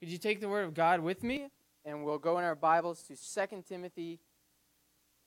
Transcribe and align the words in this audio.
Could 0.00 0.10
you 0.10 0.18
take 0.18 0.40
the 0.40 0.48
word 0.48 0.64
of 0.64 0.74
God 0.74 1.00
with 1.00 1.24
me? 1.24 1.48
And 1.84 2.04
we'll 2.04 2.18
go 2.18 2.38
in 2.38 2.44
our 2.44 2.54
Bibles 2.54 3.02
to 3.04 3.16
2 3.16 3.64
Timothy 3.68 4.20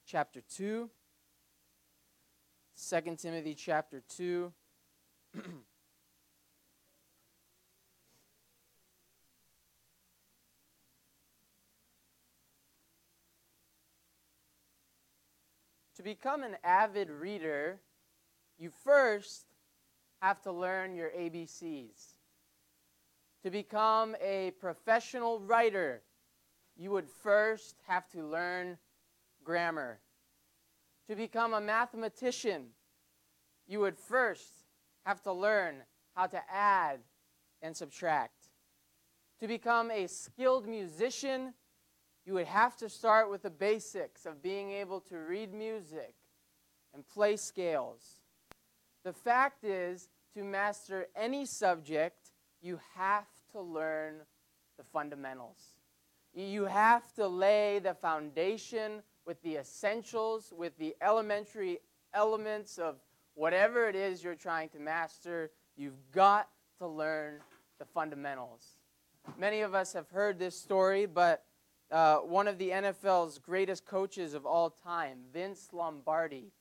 chapter 0.05 0.40
2. 0.40 0.90
2 2.89 3.15
Timothy 3.18 3.54
chapter 3.54 4.02
2. 4.15 4.54
to 15.98 16.04
become 16.04 16.44
an 16.44 16.56
avid 16.64 17.10
reader, 17.10 17.82
you 18.58 18.72
first 18.86 19.48
have 20.22 20.42
to 20.44 20.54
learn 20.54 20.96
your 20.96 21.10
ABCs. 21.10 22.21
To 23.44 23.50
become 23.50 24.16
a 24.21 24.52
professional 24.60 25.39
writer, 25.39 26.04
you 26.78 26.92
would 26.92 27.10
first 27.10 27.75
have 27.88 28.07
to 28.10 28.24
learn 28.24 28.78
grammar. 29.43 30.00
To 31.07 31.15
become 31.15 31.54
a 31.54 31.62
mathematician, 31.62 32.67
you 33.67 33.80
would 33.80 33.98
first 33.98 34.53
have 35.06 35.22
to 35.23 35.34
learn 35.34 35.78
how 36.16 36.28
to 36.28 36.39
add 36.52 37.00
and 37.62 37.75
subtract. 37.75 38.50
To 39.39 39.48
become 39.48 39.89
a 39.89 40.08
skilled 40.08 40.67
musician, 40.67 41.56
you 42.26 42.34
would 42.34 42.45
have 42.45 42.78
to 42.78 42.89
start 42.89 43.31
with 43.31 43.42
the 43.42 43.50
basics 43.50 44.28
of 44.28 44.44
being 44.44 44.72
able 44.72 45.00
to 45.02 45.17
read 45.17 45.52
music 45.52 46.14
and 46.94 47.08
play 47.08 47.38
scales. 47.38 48.22
The 49.03 49.14
fact 49.14 49.64
is, 49.64 50.09
to 50.36 50.44
master 50.44 51.08
any 51.16 51.45
subject, 51.45 52.31
you 52.62 52.80
have 52.95 53.26
to 53.52 53.61
learn 53.61 54.16
the 54.78 54.83
fundamentals. 54.83 55.58
You 56.33 56.66
have 56.66 57.14
to 57.16 57.28
lay 57.28 57.80
the 57.80 57.94
foundation 57.94 59.03
with 59.26 59.42
the 59.42 59.58
essentials, 59.58 60.53
with 60.56 60.78
the 60.78 60.95
elementary 61.02 61.80
elements 62.14 62.78
of 62.78 62.95
whatever 63.36 63.88
it 63.88 63.95
is 63.95 64.23
you're 64.23 64.36
trying 64.36 64.70
to 64.70 64.80
master. 64.80 65.52
You've 65.76 66.11
got 66.11 66.50
to 66.80 66.88
learn 66.88 67.39
the 67.80 67.86
fundamentals. 67.86 68.78
Many 69.38 69.61
of 69.61 69.76
us 69.76 69.94
have 69.94 70.09
heard 70.09 70.39
this 70.39 70.59
story, 70.59 71.06
but 71.06 71.44
uh, 71.92 72.17
one 72.17 72.48
of 72.48 72.58
the 72.58 72.70
NFL's 72.70 73.38
greatest 73.38 73.86
coaches 73.86 74.33
of 74.33 74.45
all 74.45 74.70
time, 74.70 75.20
Vince 75.33 75.70
Lombardi, 75.73 76.54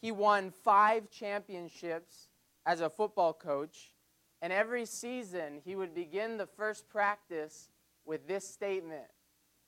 he 0.00 0.12
won 0.12 0.50
five 0.50 1.10
championships 1.10 2.28
as 2.66 2.80
a 2.80 2.90
football 2.90 3.32
coach 3.32 3.92
and 4.40 4.52
every 4.52 4.84
season, 4.84 5.60
he 5.64 5.74
would 5.74 5.94
begin 5.94 6.36
the 6.36 6.46
first 6.46 6.88
practice 6.88 7.68
with 8.04 8.26
this 8.26 8.46
statement. 8.46 9.06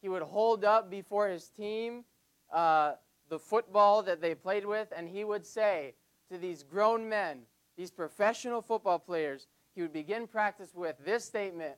He 0.01 0.09
would 0.09 0.23
hold 0.23 0.65
up 0.65 0.91
before 0.91 1.29
his 1.29 1.49
team 1.49 2.05
uh, 2.53 2.95
the 3.29 3.39
football 3.39 4.03
that 4.03 4.21
they 4.21 4.35
played 4.35 4.65
with, 4.65 4.93
and 4.97 5.09
he 5.09 5.25
would 5.25 5.47
say 5.47 5.95
to 6.31 6.39
these 6.39 6.63
grown 6.63 7.09
men, 7.09 7.43
these 7.77 7.91
professional 7.91 8.63
football 8.63 8.99
players, 8.99 9.47
he 9.75 9.83
would 9.83 9.93
begin 9.93 10.27
practice 10.27 10.75
with 10.75 10.97
this 11.05 11.25
statement 11.25 11.75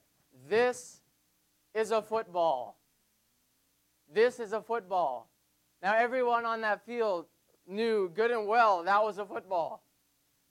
This 0.49 1.01
is 1.75 1.91
a 1.91 2.03
football. 2.03 2.79
This 4.13 4.41
is 4.41 4.53
a 4.53 4.61
football. 4.61 5.29
Now, 5.83 5.95
everyone 5.97 6.45
on 6.45 6.61
that 6.63 6.85
field 6.85 7.27
knew 7.67 8.11
good 8.15 8.31
and 8.31 8.47
well 8.47 8.83
that 8.85 9.03
was 9.03 9.19
a 9.19 9.25
football. 9.25 9.83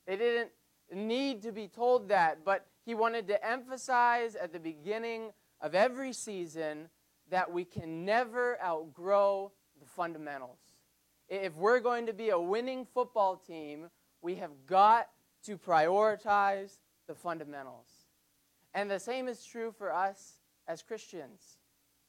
They 0.06 0.16
didn't 0.16 0.50
need 0.94 1.42
to 1.42 1.52
be 1.52 1.68
told 1.68 2.08
that, 2.08 2.44
but 2.44 2.66
he 2.84 2.94
wanted 2.94 3.28
to 3.28 3.46
emphasize 3.46 4.34
at 4.34 4.52
the 4.52 4.60
beginning 4.60 5.32
of 5.60 5.74
every 5.74 6.12
season 6.12 6.88
that 7.30 7.50
we 7.50 7.64
can 7.64 8.04
never 8.04 8.60
outgrow 8.62 9.52
the 9.80 9.86
fundamentals. 9.86 10.58
If 11.28 11.56
we're 11.56 11.80
going 11.80 12.06
to 12.06 12.12
be 12.12 12.30
a 12.30 12.38
winning 12.38 12.84
football 12.84 13.36
team, 13.36 13.88
we 14.20 14.34
have 14.36 14.50
got 14.66 15.08
to 15.44 15.56
prioritize 15.56 16.78
the 17.06 17.14
fundamentals. 17.14 17.88
And 18.74 18.90
the 18.90 19.00
same 19.00 19.28
is 19.28 19.44
true 19.44 19.72
for 19.76 19.92
us 19.92 20.38
as 20.68 20.82
Christians. 20.82 21.58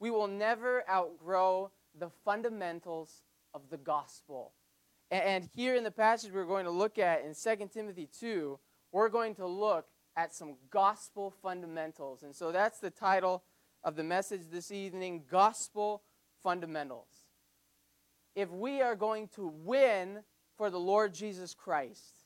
We 0.00 0.10
will 0.10 0.26
never 0.26 0.84
outgrow 0.90 1.70
the 1.98 2.10
fundamentals 2.24 3.22
of 3.54 3.62
the 3.70 3.76
gospel. 3.76 4.52
And 5.10 5.48
here 5.54 5.74
in 5.74 5.84
the 5.84 5.90
passage 5.90 6.32
we're 6.32 6.44
going 6.44 6.64
to 6.64 6.70
look 6.70 6.98
at 6.98 7.24
in 7.24 7.34
2 7.34 7.68
Timothy 7.72 8.08
2, 8.18 8.58
we're 8.94 9.08
going 9.08 9.34
to 9.34 9.46
look 9.46 9.86
at 10.16 10.32
some 10.32 10.54
gospel 10.70 11.34
fundamentals. 11.42 12.22
And 12.22 12.32
so 12.32 12.52
that's 12.52 12.78
the 12.78 12.90
title 12.90 13.42
of 13.82 13.96
the 13.96 14.04
message 14.04 14.42
this 14.52 14.70
evening 14.70 15.24
Gospel 15.28 16.04
Fundamentals. 16.44 17.08
If 18.36 18.52
we 18.52 18.80
are 18.82 18.94
going 18.94 19.26
to 19.34 19.48
win 19.48 20.20
for 20.56 20.70
the 20.70 20.78
Lord 20.78 21.12
Jesus 21.12 21.54
Christ, 21.54 22.20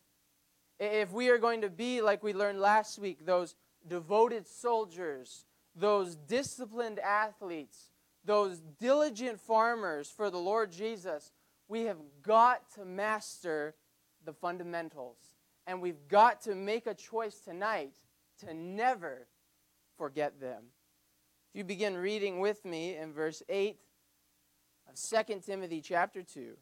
if 0.79 1.11
we 1.11 1.31
are 1.31 1.39
going 1.39 1.63
to 1.63 1.71
be, 1.71 2.03
like 2.03 2.23
we 2.23 2.35
learned 2.35 2.61
last 2.61 2.99
week, 2.99 3.25
those 3.25 3.55
devoted 3.87 4.47
soldiers, 4.47 5.47
those 5.75 6.17
disciplined 6.17 6.99
athletes, 6.99 7.89
those 8.27 8.61
diligent 8.79 9.41
farmers 9.41 10.11
for 10.15 10.29
the 10.29 10.37
Lord 10.37 10.71
Jesus, 10.71 11.33
we 11.67 11.85
have 11.85 11.99
got 12.23 12.71
to 12.75 12.85
master 12.85 13.75
the 14.23 14.35
fundamentals. 14.35 15.17
And 15.69 15.83
we've 15.83 16.09
got 16.09 16.41
to 16.45 16.55
make 16.55 16.87
a 16.87 16.95
choice 16.95 17.41
tonight 17.41 17.93
to 18.39 18.55
never 18.55 19.27
forget 19.99 20.41
them. 20.41 20.63
If 21.53 21.59
you 21.59 21.65
begin 21.65 21.95
reading 21.95 22.41
with 22.41 22.65
me 22.65 22.97
in 22.97 23.13
verse 23.13 23.43
8 23.51 23.77
of 24.89 25.27
2 25.27 25.41
Timothy 25.41 25.83
chapter 25.83 26.23
2, 26.23 26.57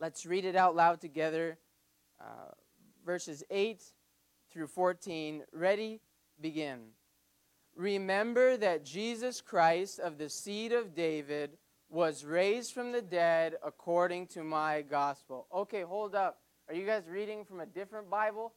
let's 0.00 0.24
read 0.24 0.46
it 0.46 0.56
out 0.56 0.74
loud 0.74 1.02
together. 1.02 1.58
Uh, 2.18 2.52
verses 3.04 3.44
8 3.50 3.82
through 4.50 4.68
14. 4.68 5.42
Ready? 5.52 6.00
Begin. 6.40 6.78
Remember 7.76 8.56
that 8.56 8.86
Jesus 8.86 9.42
Christ 9.42 9.98
of 9.98 10.16
the 10.16 10.30
seed 10.30 10.72
of 10.72 10.94
David 10.94 11.58
was 11.94 12.24
raised 12.24 12.74
from 12.74 12.90
the 12.90 13.00
dead 13.00 13.54
according 13.64 14.26
to 14.26 14.42
my 14.42 14.82
gospel. 14.82 15.46
Okay, 15.54 15.82
hold 15.82 16.16
up. 16.16 16.40
Are 16.68 16.74
you 16.74 16.84
guys 16.84 17.04
reading 17.08 17.44
from 17.44 17.60
a 17.60 17.66
different 17.66 18.10
Bible? 18.10 18.52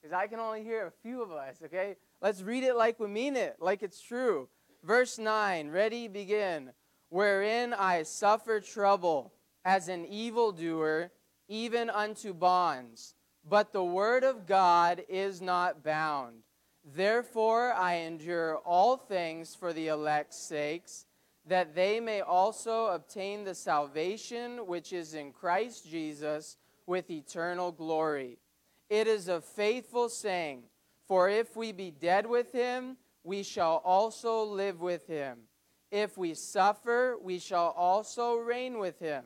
Because 0.00 0.14
I 0.14 0.28
can 0.28 0.38
only 0.38 0.62
hear 0.62 0.86
a 0.86 0.92
few 1.02 1.20
of 1.20 1.32
us, 1.32 1.56
okay? 1.64 1.96
Let's 2.22 2.42
read 2.42 2.62
it 2.62 2.76
like 2.76 3.00
we 3.00 3.08
mean 3.08 3.34
it, 3.34 3.56
like 3.58 3.82
it's 3.82 4.00
true. 4.00 4.48
Verse 4.84 5.18
9, 5.18 5.68
ready, 5.70 6.06
begin. 6.06 6.70
Wherein 7.08 7.74
I 7.74 8.04
suffer 8.04 8.60
trouble 8.60 9.32
as 9.64 9.88
an 9.88 10.06
evildoer, 10.06 11.10
even 11.48 11.90
unto 11.90 12.32
bonds. 12.32 13.16
But 13.44 13.72
the 13.72 13.82
word 13.82 14.22
of 14.22 14.46
God 14.46 15.02
is 15.08 15.42
not 15.42 15.82
bound. 15.82 16.36
Therefore 16.84 17.72
I 17.72 17.94
endure 17.94 18.58
all 18.58 18.96
things 18.96 19.56
for 19.56 19.72
the 19.72 19.88
elect's 19.88 20.38
sakes 20.38 21.06
that 21.46 21.74
they 21.74 22.00
may 22.00 22.20
also 22.20 22.86
obtain 22.86 23.44
the 23.44 23.54
salvation 23.54 24.66
which 24.66 24.92
is 24.92 25.14
in 25.14 25.32
Christ 25.32 25.88
Jesus 25.88 26.56
with 26.86 27.10
eternal 27.10 27.72
glory. 27.72 28.38
It 28.90 29.06
is 29.06 29.28
a 29.28 29.40
faithful 29.40 30.08
saying, 30.08 30.62
for 31.06 31.28
if 31.28 31.56
we 31.56 31.72
be 31.72 31.90
dead 31.90 32.26
with 32.26 32.52
him, 32.52 32.96
we 33.22 33.42
shall 33.42 33.82
also 33.84 34.44
live 34.44 34.80
with 34.80 35.06
him. 35.06 35.38
If 35.90 36.18
we 36.18 36.34
suffer, 36.34 37.16
we 37.20 37.38
shall 37.38 37.74
also 37.76 38.36
reign 38.36 38.78
with 38.78 38.98
him. 38.98 39.24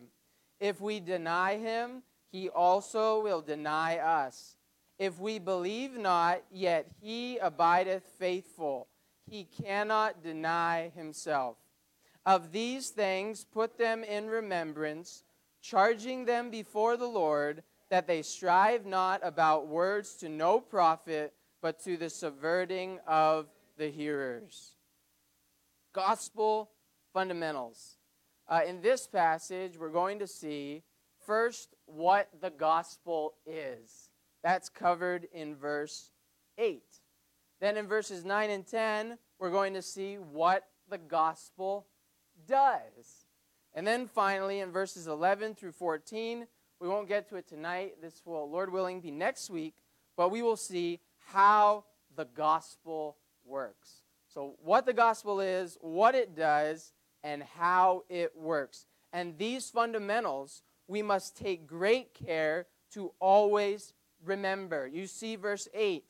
If 0.58 0.80
we 0.80 1.00
deny 1.00 1.56
him, 1.56 2.02
he 2.30 2.48
also 2.50 3.22
will 3.22 3.40
deny 3.40 3.96
us. 3.96 4.56
If 4.98 5.18
we 5.18 5.38
believe 5.38 5.96
not, 5.96 6.42
yet 6.52 6.86
he 7.00 7.38
abideth 7.38 8.04
faithful. 8.18 8.88
He 9.26 9.44
cannot 9.44 10.22
deny 10.22 10.90
himself. 10.94 11.56
Of 12.26 12.52
these 12.52 12.90
things 12.90 13.44
put 13.44 13.78
them 13.78 14.04
in 14.04 14.28
remembrance, 14.28 15.24
charging 15.62 16.24
them 16.24 16.50
before 16.50 16.96
the 16.96 17.06
Lord 17.06 17.62
that 17.90 18.06
they 18.06 18.22
strive 18.22 18.86
not 18.86 19.20
about 19.22 19.66
words 19.66 20.14
to 20.16 20.28
no 20.28 20.60
profit, 20.60 21.34
but 21.60 21.82
to 21.84 21.96
the 21.96 22.10
subverting 22.10 22.98
of 23.06 23.46
the 23.76 23.88
hearers. 23.88 24.76
Gospel 25.92 26.70
fundamentals. 27.12 27.96
Uh, 28.48 28.60
in 28.66 28.80
this 28.80 29.06
passage, 29.06 29.76
we're 29.78 29.88
going 29.88 30.18
to 30.18 30.26
see 30.26 30.82
first 31.26 31.74
what 31.86 32.28
the 32.40 32.50
gospel 32.50 33.34
is. 33.46 34.10
That's 34.42 34.68
covered 34.68 35.28
in 35.32 35.56
verse 35.56 36.10
8. 36.58 36.82
Then 37.60 37.76
in 37.76 37.86
verses 37.86 38.24
9 38.24 38.50
and 38.50 38.66
10, 38.66 39.18
we're 39.38 39.50
going 39.50 39.74
to 39.74 39.82
see 39.82 40.16
what 40.16 40.64
the 40.88 40.98
gospel 40.98 41.86
does. 42.50 43.26
And 43.74 43.86
then 43.86 44.06
finally, 44.06 44.60
in 44.60 44.70
verses 44.70 45.06
11 45.06 45.54
through 45.54 45.72
14, 45.72 46.46
we 46.80 46.88
won't 46.88 47.08
get 47.08 47.28
to 47.30 47.36
it 47.36 47.48
tonight. 47.48 47.94
This 48.02 48.20
will, 48.24 48.50
Lord 48.50 48.72
willing, 48.72 49.00
be 49.00 49.10
next 49.10 49.48
week. 49.48 49.74
But 50.16 50.30
we 50.30 50.42
will 50.42 50.56
see 50.56 51.00
how 51.28 51.84
the 52.14 52.26
gospel 52.26 53.16
works. 53.44 54.02
So, 54.26 54.56
what 54.62 54.86
the 54.86 54.92
gospel 54.92 55.40
is, 55.40 55.78
what 55.80 56.14
it 56.14 56.36
does, 56.36 56.92
and 57.22 57.42
how 57.42 58.04
it 58.08 58.36
works. 58.36 58.86
And 59.12 59.38
these 59.38 59.70
fundamentals 59.70 60.62
we 60.90 61.02
must 61.02 61.36
take 61.36 61.68
great 61.68 62.14
care 62.14 62.66
to 62.92 63.12
always 63.20 63.94
remember. 64.24 64.88
You 64.88 65.06
see, 65.06 65.36
verse 65.36 65.68
8, 65.72 66.04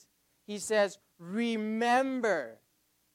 he 0.47 0.59
says, 0.59 0.99
Remember. 1.19 2.60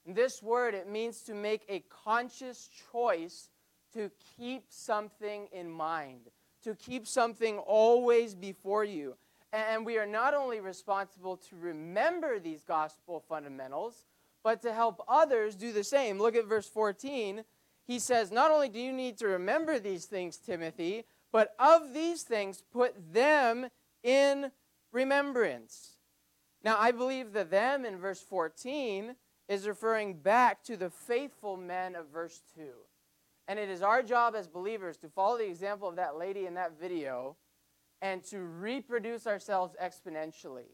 This 0.06 0.44
word, 0.44 0.74
it 0.74 0.90
means 0.90 1.22
to 1.24 1.34
make 1.34 1.64
a 1.68 1.84
conscious 2.04 2.70
choice 2.92 3.50
to 3.94 4.12
keep 4.38 4.66
something 4.70 5.48
in 5.52 5.70
mind, 5.70 6.30
to 6.64 6.76
keep 6.76 7.08
something 7.08 7.58
always 7.60 8.36
before 8.36 8.84
you. 8.84 9.16
And 9.54 9.86
we 9.86 9.98
are 9.98 10.06
not 10.06 10.34
only 10.34 10.60
responsible 10.60 11.38
to 11.38 11.56
remember 11.56 12.40
these 12.40 12.64
gospel 12.64 13.24
fundamentals, 13.28 14.06
but 14.44 14.62
to 14.62 14.74
help 14.74 15.02
others 15.08 15.56
do 15.56 15.72
the 15.72 15.84
same. 15.84 16.20
Look 16.20 16.36
at 16.36 16.46
verse 16.46 16.68
14. 16.68 17.44
He 17.88 18.00
says, 18.00 18.32
Not 18.32 18.52
only 18.52 18.70
do 18.70 18.80
you 18.80 18.92
need 18.92 19.18
to 19.20 19.28
remember 19.28 19.80
these 19.80 20.06
things, 20.06 20.38
Timothy, 20.38 21.06
but 21.32 21.56
of 21.58 21.94
these 21.94 22.24
things, 22.24 22.64
put 22.72 22.94
them 23.14 23.68
in 24.04 24.52
remembrance. 24.92 25.94
Now, 26.64 26.78
I 26.80 26.92
believe 26.92 27.34
that 27.34 27.52
them 27.52 27.86
in 27.86 27.98
verse 27.98 28.22
14 28.22 29.16
is 29.48 29.68
referring 29.68 30.16
back 30.16 30.64
to 30.64 30.78
the 30.78 30.90
faithful 30.90 31.58
men 31.58 31.96
of 31.96 32.08
verse 32.08 32.42
2. 32.56 32.64
And 33.48 33.60
it 33.60 33.70
is 33.70 33.82
our 33.82 34.02
job 34.02 34.36
as 34.36 34.48
believers 34.48 34.98
to 34.98 35.10
follow 35.10 35.38
the 35.38 35.48
example 35.48 35.88
of 35.88 35.98
that 35.98 36.18
lady 36.18 36.48
in 36.48 36.56
that 36.56 36.80
video 36.80 37.36
and 38.02 38.24
to 38.26 38.40
reproduce 38.40 39.28
ourselves 39.28 39.76
exponentially. 39.82 40.74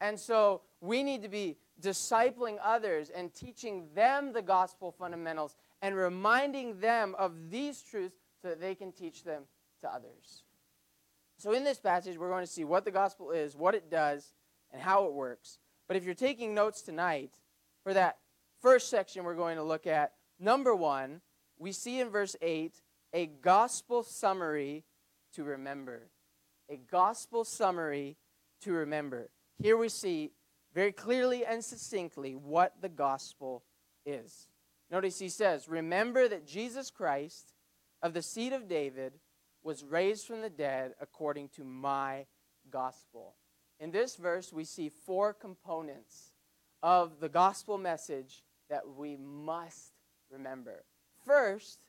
And 0.00 0.18
so 0.18 0.62
we 0.80 1.02
need 1.02 1.22
to 1.22 1.28
be 1.28 1.56
discipling 1.80 2.58
others 2.62 3.10
and 3.10 3.32
teaching 3.34 3.88
them 3.94 4.32
the 4.32 4.42
gospel 4.42 4.92
fundamentals 4.92 5.56
and 5.80 5.96
reminding 5.96 6.80
them 6.80 7.14
of 7.18 7.50
these 7.50 7.82
truths 7.82 8.16
so 8.40 8.48
that 8.48 8.60
they 8.60 8.74
can 8.74 8.92
teach 8.92 9.24
them 9.24 9.44
to 9.80 9.88
others. 9.88 10.44
So, 11.38 11.52
in 11.52 11.64
this 11.64 11.80
passage, 11.80 12.16
we're 12.16 12.30
going 12.30 12.44
to 12.44 12.50
see 12.50 12.64
what 12.64 12.84
the 12.84 12.90
gospel 12.90 13.32
is, 13.32 13.56
what 13.56 13.74
it 13.74 13.90
does, 13.90 14.32
and 14.72 14.80
how 14.80 15.06
it 15.06 15.12
works. 15.12 15.58
But 15.88 15.96
if 15.96 16.04
you're 16.04 16.14
taking 16.14 16.54
notes 16.54 16.82
tonight, 16.82 17.32
for 17.82 17.94
that 17.94 18.18
first 18.60 18.88
section 18.88 19.24
we're 19.24 19.34
going 19.34 19.56
to 19.56 19.62
look 19.62 19.86
at, 19.86 20.12
number 20.38 20.74
one, 20.74 21.20
we 21.58 21.72
see 21.72 22.00
in 22.00 22.10
verse 22.10 22.36
8 22.40 22.80
a 23.12 23.26
gospel 23.26 24.02
summary 24.02 24.84
to 25.34 25.44
remember. 25.44 26.10
A 26.70 26.76
gospel 26.76 27.44
summary 27.44 28.16
to 28.62 28.72
remember. 28.72 29.30
Here 29.58 29.76
we 29.76 29.88
see 29.88 30.32
very 30.74 30.92
clearly 30.92 31.44
and 31.44 31.62
succinctly 31.62 32.34
what 32.34 32.80
the 32.80 32.88
gospel 32.88 33.64
is. 34.06 34.48
Notice 34.90 35.18
he 35.18 35.28
says, 35.28 35.68
Remember 35.68 36.28
that 36.28 36.46
Jesus 36.46 36.90
Christ, 36.90 37.54
of 38.02 38.14
the 38.14 38.22
seed 38.22 38.52
of 38.52 38.68
David, 38.68 39.14
was 39.62 39.84
raised 39.84 40.26
from 40.26 40.40
the 40.40 40.50
dead 40.50 40.92
according 41.00 41.48
to 41.50 41.64
my 41.64 42.26
gospel. 42.70 43.34
In 43.78 43.90
this 43.90 44.16
verse, 44.16 44.52
we 44.52 44.64
see 44.64 44.88
four 44.88 45.32
components 45.32 46.31
of 46.82 47.20
the 47.20 47.28
gospel 47.28 47.78
message 47.78 48.42
that 48.68 48.82
we 48.96 49.16
must 49.16 49.92
remember. 50.30 50.84
First 51.24 51.80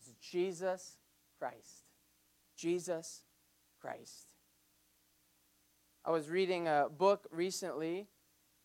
is 0.00 0.14
Jesus 0.20 0.98
Christ. 1.38 1.84
Jesus 2.56 3.22
Christ. 3.80 4.26
I 6.04 6.10
was 6.10 6.28
reading 6.28 6.68
a 6.68 6.88
book 6.96 7.26
recently, 7.30 8.08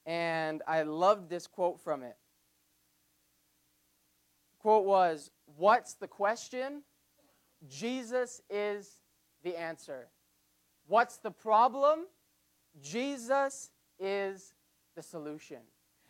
and 0.05 0.61
I 0.67 0.83
loved 0.83 1.29
this 1.29 1.47
quote 1.47 1.79
from 1.79 2.03
it. 2.03 2.17
The 4.51 4.61
quote 4.61 4.85
was, 4.85 5.31
What's 5.57 5.93
the 5.93 6.07
question? 6.07 6.83
Jesus 7.67 8.41
is 8.49 9.01
the 9.43 9.57
answer. 9.57 10.07
What's 10.87 11.17
the 11.17 11.31
problem? 11.31 12.05
Jesus 12.81 13.69
is 13.99 14.53
the 14.99 15.03
solution. 15.03 15.59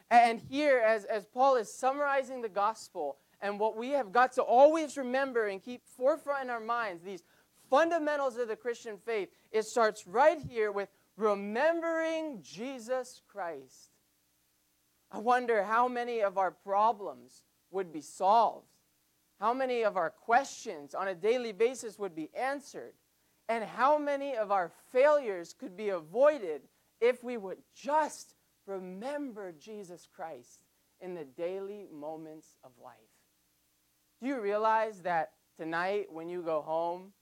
And 0.09 0.39
here, 0.39 0.79
as, 0.79 1.05
as 1.05 1.25
Paul 1.25 1.55
is 1.55 1.71
summarizing 1.71 2.41
the 2.41 2.49
gospel, 2.49 3.17
and 3.39 3.59
what 3.59 3.77
we 3.77 3.89
have 3.91 4.11
got 4.11 4.33
to 4.33 4.41
always 4.41 4.97
remember 4.97 5.47
and 5.47 5.61
keep 5.61 5.85
forefront 5.85 6.45
in 6.45 6.49
our 6.49 6.59
minds, 6.59 7.03
these 7.03 7.23
fundamentals 7.69 8.37
of 8.37 8.47
the 8.47 8.55
Christian 8.55 8.97
faith, 8.97 9.29
it 9.51 9.65
starts 9.65 10.07
right 10.07 10.39
here 10.39 10.71
with 10.71 10.89
remembering 11.15 12.39
Jesus 12.41 13.21
Christ. 13.27 13.91
I 15.11 15.19
wonder 15.19 15.63
how 15.63 15.87
many 15.87 16.21
of 16.21 16.37
our 16.39 16.51
problems 16.51 17.43
would 17.69 17.93
be 17.93 18.01
solved 18.01 18.65
how 19.39 19.53
many 19.53 19.83
of 19.83 19.95
our 19.95 20.09
questions 20.09 20.93
on 20.93 21.07
a 21.07 21.15
daily 21.15 21.53
basis 21.53 21.97
would 21.97 22.15
be 22.15 22.29
answered, 22.35 22.93
and 23.47 23.63
how 23.63 23.97
many 23.97 24.35
of 24.35 24.51
our 24.51 24.71
failures 24.91 25.55
could 25.57 25.75
be 25.77 25.89
avoided 25.89 26.61
if 26.99 27.23
we 27.23 27.37
would 27.37 27.57
just 27.73 28.35
remember 28.69 29.51
Jesus 29.51 30.07
Christ 30.15 30.61
in 31.01 31.15
the 31.15 31.25
daily 31.25 31.87
moments 31.91 32.47
of 32.63 32.71
life. 32.81 32.95
Do 34.21 34.27
you 34.27 34.39
realize 34.39 35.01
that 35.01 35.31
tonight 35.57 36.07
when 36.11 36.29
you 36.29 36.41
go 36.41 36.61
home, 36.61 37.13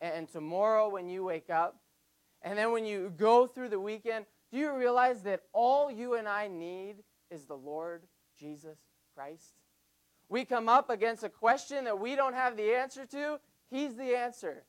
and 0.00 0.28
tomorrow 0.28 0.88
when 0.88 1.08
you 1.08 1.22
wake 1.22 1.48
up, 1.48 1.76
and 2.42 2.58
then 2.58 2.72
when 2.72 2.84
you 2.84 3.12
go 3.16 3.46
through 3.46 3.68
the 3.68 3.78
weekend, 3.78 4.26
do 4.50 4.58
you 4.58 4.76
realize 4.76 5.22
that 5.22 5.42
all 5.52 5.90
you 5.90 6.14
and 6.14 6.28
I 6.28 6.48
need 6.48 6.96
is 7.30 7.44
the 7.44 7.56
Lord 7.56 8.02
Jesus 8.38 8.78
Christ? 9.14 9.54
We 10.28 10.44
come 10.44 10.68
up 10.68 10.90
against 10.90 11.22
a 11.22 11.28
question 11.28 11.84
that 11.84 12.00
we 12.00 12.16
don't 12.16 12.34
have 12.34 12.56
the 12.56 12.74
answer 12.74 13.06
to, 13.06 13.38
He's 13.70 13.94
the 13.94 14.16
answer. 14.16 14.64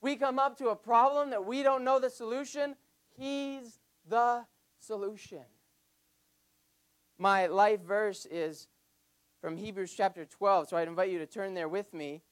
We 0.00 0.16
come 0.16 0.38
up 0.38 0.58
to 0.58 0.68
a 0.68 0.76
problem 0.76 1.30
that 1.30 1.46
we 1.46 1.62
don't 1.62 1.82
know 1.82 1.98
the 1.98 2.10
solution, 2.10 2.76
He's 3.16 3.80
the 4.06 4.44
solution. 4.78 5.44
My 7.18 7.46
life 7.46 7.80
verse 7.80 8.26
is 8.30 8.68
from 9.40 9.56
Hebrews 9.56 9.94
chapter 9.96 10.24
12, 10.24 10.68
so 10.68 10.76
I'd 10.76 10.88
invite 10.88 11.10
you 11.10 11.18
to 11.18 11.26
turn 11.26 11.54
there 11.54 11.68
with 11.68 11.92
me. 11.94 12.22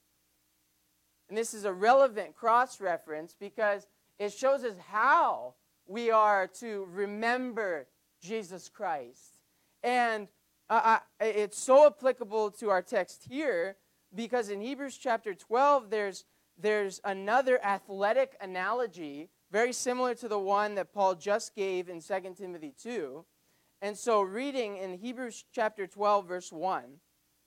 And 1.29 1.37
this 1.37 1.53
is 1.53 1.65
a 1.65 1.73
relevant 1.73 2.35
cross 2.35 2.81
reference 2.81 3.35
because 3.39 3.87
it 4.19 4.33
shows 4.33 4.63
us 4.63 4.75
how 4.89 5.55
we 5.87 6.11
are 6.11 6.47
to 6.59 6.87
remember 6.91 7.87
Jesus 8.21 8.69
Christ. 8.69 9.39
And 9.83 10.27
uh, 10.69 10.99
it's 11.19 11.59
so 11.59 11.87
applicable 11.87 12.51
to 12.51 12.69
our 12.69 12.81
text 12.81 13.25
here 13.29 13.77
because 14.13 14.49
in 14.49 14.61
Hebrews 14.61 14.97
chapter 14.97 15.33
12, 15.33 15.89
there's, 15.89 16.25
there's 16.57 17.01
another 17.03 17.63
athletic 17.63 18.35
analogy 18.41 19.29
very 19.51 19.71
similar 19.71 20.15
to 20.15 20.27
the 20.27 20.39
one 20.39 20.75
that 20.75 20.93
Paul 20.93 21.13
just 21.13 21.55
gave 21.55 21.87
in 21.87 22.01
2 22.01 22.35
Timothy 22.35 22.73
2. 22.81 23.23
And 23.83 23.97
so, 23.97 24.21
reading 24.21 24.77
in 24.77 24.93
Hebrews 24.93 25.43
chapter 25.51 25.85
12, 25.85 26.25
verse 26.25 26.53
1, 26.53 26.83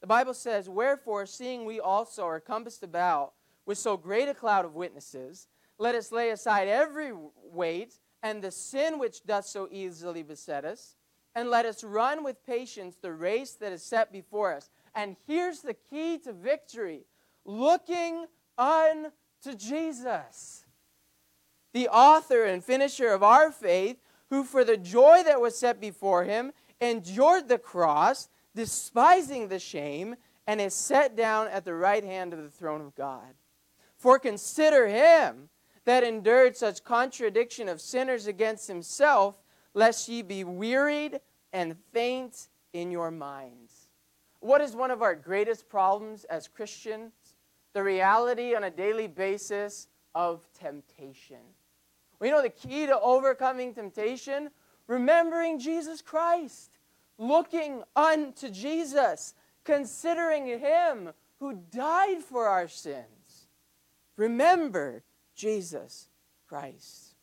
the 0.02 0.06
Bible 0.06 0.34
says, 0.34 0.68
Wherefore, 0.68 1.24
seeing 1.24 1.64
we 1.64 1.80
also 1.80 2.26
are 2.26 2.40
compassed 2.40 2.82
about 2.82 3.32
with 3.64 3.78
so 3.78 3.96
great 3.96 4.28
a 4.28 4.34
cloud 4.34 4.66
of 4.66 4.74
witnesses, 4.74 5.48
let 5.78 5.94
us 5.94 6.12
lay 6.12 6.28
aside 6.28 6.68
every 6.68 7.12
weight 7.42 7.94
and 8.22 8.42
the 8.42 8.50
sin 8.50 8.98
which 8.98 9.24
doth 9.24 9.46
so 9.46 9.66
easily 9.72 10.22
beset 10.22 10.66
us 10.66 10.96
and 11.34 11.48
let 11.48 11.64
us 11.64 11.82
run 11.82 12.22
with 12.22 12.44
patience 12.44 12.96
the 13.00 13.14
race 13.14 13.52
that 13.52 13.72
is 13.72 13.82
set 13.82 14.12
before 14.12 14.52
us. 14.52 14.68
And 14.94 15.16
here's 15.26 15.60
the 15.60 15.74
key 15.88 16.18
to 16.18 16.34
victory 16.34 17.06
looking 17.46 18.26
unto 18.58 19.54
Jesus, 19.56 20.66
the 21.72 21.88
author 21.88 22.44
and 22.44 22.62
finisher 22.62 23.08
of 23.08 23.22
our 23.22 23.50
faith, 23.50 23.96
who 24.30 24.44
for 24.44 24.64
the 24.64 24.76
joy 24.76 25.22
that 25.24 25.40
was 25.40 25.56
set 25.56 25.80
before 25.80 26.24
him 26.24 26.52
endured 26.80 27.48
the 27.48 27.58
cross, 27.58 28.28
despising 28.54 29.48
the 29.48 29.58
shame, 29.58 30.16
and 30.46 30.60
is 30.60 30.74
set 30.74 31.16
down 31.16 31.48
at 31.48 31.64
the 31.64 31.74
right 31.74 32.04
hand 32.04 32.32
of 32.32 32.42
the 32.42 32.50
throne 32.50 32.80
of 32.80 32.94
God. 32.94 33.34
For 33.96 34.18
consider 34.18 34.86
him 34.86 35.48
that 35.84 36.04
endured 36.04 36.56
such 36.56 36.84
contradiction 36.84 37.68
of 37.68 37.80
sinners 37.80 38.26
against 38.26 38.68
himself 38.68 39.42
lest 39.74 40.08
ye 40.08 40.22
be 40.22 40.42
wearied 40.42 41.20
and 41.52 41.76
faint 41.92 42.48
in 42.72 42.90
your 42.90 43.10
minds. 43.10 43.88
What 44.40 44.60
is 44.60 44.74
one 44.74 44.90
of 44.90 45.02
our 45.02 45.14
greatest 45.14 45.68
problems 45.68 46.24
as 46.24 46.48
Christians? 46.48 47.12
The 47.72 47.82
reality 47.82 48.54
on 48.54 48.64
a 48.64 48.70
daily 48.70 49.06
basis 49.06 49.88
of 50.14 50.46
temptation. 50.58 51.55
We 52.18 52.30
know 52.30 52.42
the 52.42 52.50
key 52.50 52.86
to 52.86 52.98
overcoming 52.98 53.74
temptation? 53.74 54.50
Remembering 54.86 55.58
Jesus 55.58 56.00
Christ, 56.00 56.78
looking 57.18 57.82
unto 57.94 58.50
Jesus, 58.50 59.34
considering 59.64 60.46
Him 60.46 61.10
who 61.40 61.60
died 61.70 62.22
for 62.22 62.46
our 62.46 62.68
sins. 62.68 63.48
Remember 64.16 65.02
Jesus 65.34 66.08
Christ 66.48 67.16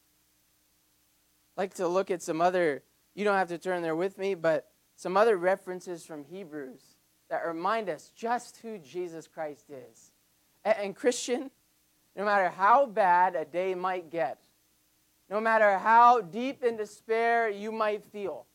like 1.55 1.73
to 1.75 1.87
look 1.87 2.11
at 2.11 2.21
some 2.21 2.41
other 2.41 2.83
You 3.15 3.23
don't 3.23 3.37
have 3.37 3.49
to 3.49 3.57
turn 3.57 3.81
there 3.81 3.95
with 3.95 4.17
me, 4.17 4.33
but 4.33 4.69
some 4.95 5.17
other 5.17 5.37
references 5.37 6.05
from 6.05 6.23
Hebrews 6.23 6.81
that 7.29 7.45
remind 7.45 7.89
us 7.89 8.11
just 8.15 8.57
who 8.57 8.77
Jesus 8.79 9.27
Christ 9.27 9.69
is. 9.69 10.11
And, 10.65 10.75
and 10.77 10.95
Christian, 10.95 11.51
no 12.15 12.25
matter 12.25 12.49
how 12.49 12.85
bad 12.87 13.35
a 13.35 13.45
day 13.45 13.75
might 13.75 14.09
get, 14.09 14.39
no 15.33 15.41
matter 15.41 15.79
how 15.79 16.21
deep 16.21 16.63
in 16.63 16.77
despair 16.77 17.49
you 17.49 17.71
might 17.71 18.03
feel, 18.03 18.45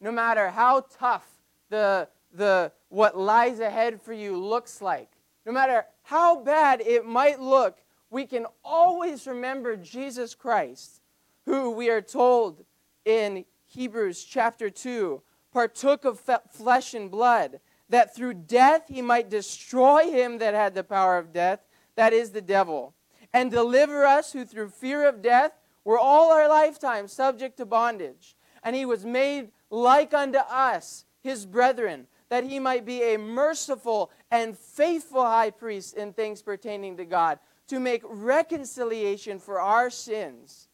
no 0.00 0.10
matter 0.10 0.48
how 0.48 0.82
tough 0.98 1.28
the, 1.68 2.08
the 2.32 2.72
what 2.88 3.18
lies 3.18 3.60
ahead 3.60 4.00
for 4.00 4.14
you 4.14 4.34
looks 4.34 4.80
like, 4.80 5.10
no 5.44 5.52
matter 5.52 5.84
how 6.04 6.42
bad 6.42 6.80
it 6.80 7.04
might 7.04 7.38
look, 7.38 7.76
we 8.08 8.24
can 8.24 8.46
always 8.64 9.26
remember 9.26 9.76
Jesus 9.76 10.34
Christ, 10.34 11.02
who 11.44 11.70
we 11.70 11.90
are 11.90 12.00
told 12.00 12.64
in 13.04 13.44
Hebrews 13.66 14.24
chapter 14.24 14.70
2 14.70 15.20
partook 15.52 16.06
of 16.06 16.18
flesh 16.50 16.94
and 16.94 17.10
blood, 17.10 17.60
that 17.90 18.16
through 18.16 18.32
death 18.32 18.84
he 18.88 19.02
might 19.02 19.28
destroy 19.28 20.10
him 20.10 20.38
that 20.38 20.54
had 20.54 20.74
the 20.74 20.82
power 20.82 21.18
of 21.18 21.34
death, 21.34 21.60
that 21.94 22.14
is 22.14 22.30
the 22.30 22.40
devil, 22.40 22.94
and 23.34 23.50
deliver 23.50 24.06
us 24.06 24.32
who 24.32 24.46
through 24.46 24.70
fear 24.70 25.06
of 25.06 25.20
death 25.20 25.52
were 25.86 25.98
all 26.00 26.32
our 26.32 26.48
lifetime 26.48 27.06
subject 27.06 27.56
to 27.56 27.64
bondage. 27.64 28.36
And 28.64 28.74
he 28.74 28.84
was 28.84 29.06
made 29.06 29.52
like 29.70 30.12
unto 30.12 30.38
us, 30.38 31.04
his 31.22 31.46
brethren, 31.46 32.08
that 32.28 32.42
he 32.42 32.58
might 32.58 32.84
be 32.84 33.14
a 33.14 33.16
merciful 33.16 34.10
and 34.28 34.58
faithful 34.58 35.24
high 35.24 35.50
priest 35.50 35.96
in 35.96 36.12
things 36.12 36.42
pertaining 36.42 36.96
to 36.96 37.04
God, 37.04 37.38
to 37.68 37.78
make 37.78 38.02
reconciliation 38.04 39.38
for 39.38 39.60
our 39.60 39.88
sins. 39.88 40.68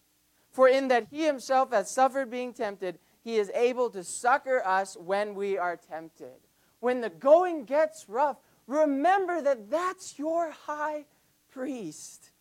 For 0.51 0.67
in 0.67 0.89
that 0.89 1.09
he 1.11 1.27
himself 1.27 1.73
has 1.73 1.91
suffered 1.91 2.31
being 2.31 2.55
tempted, 2.55 2.99
he 3.23 3.37
is 3.37 3.51
able 3.55 3.91
to 3.91 4.03
succor 4.03 4.63
us 4.65 4.97
when 4.97 5.35
we 5.35 5.59
are 5.59 5.77
tempted. 5.77 6.41
When 6.81 7.03
the 7.03 7.11
going 7.11 7.65
gets 7.65 8.09
rough, 8.09 8.39
remember 8.67 9.43
that 9.43 9.71
that's 9.71 10.19
your 10.19 10.51
high 10.51 11.05
priest. 11.51 12.32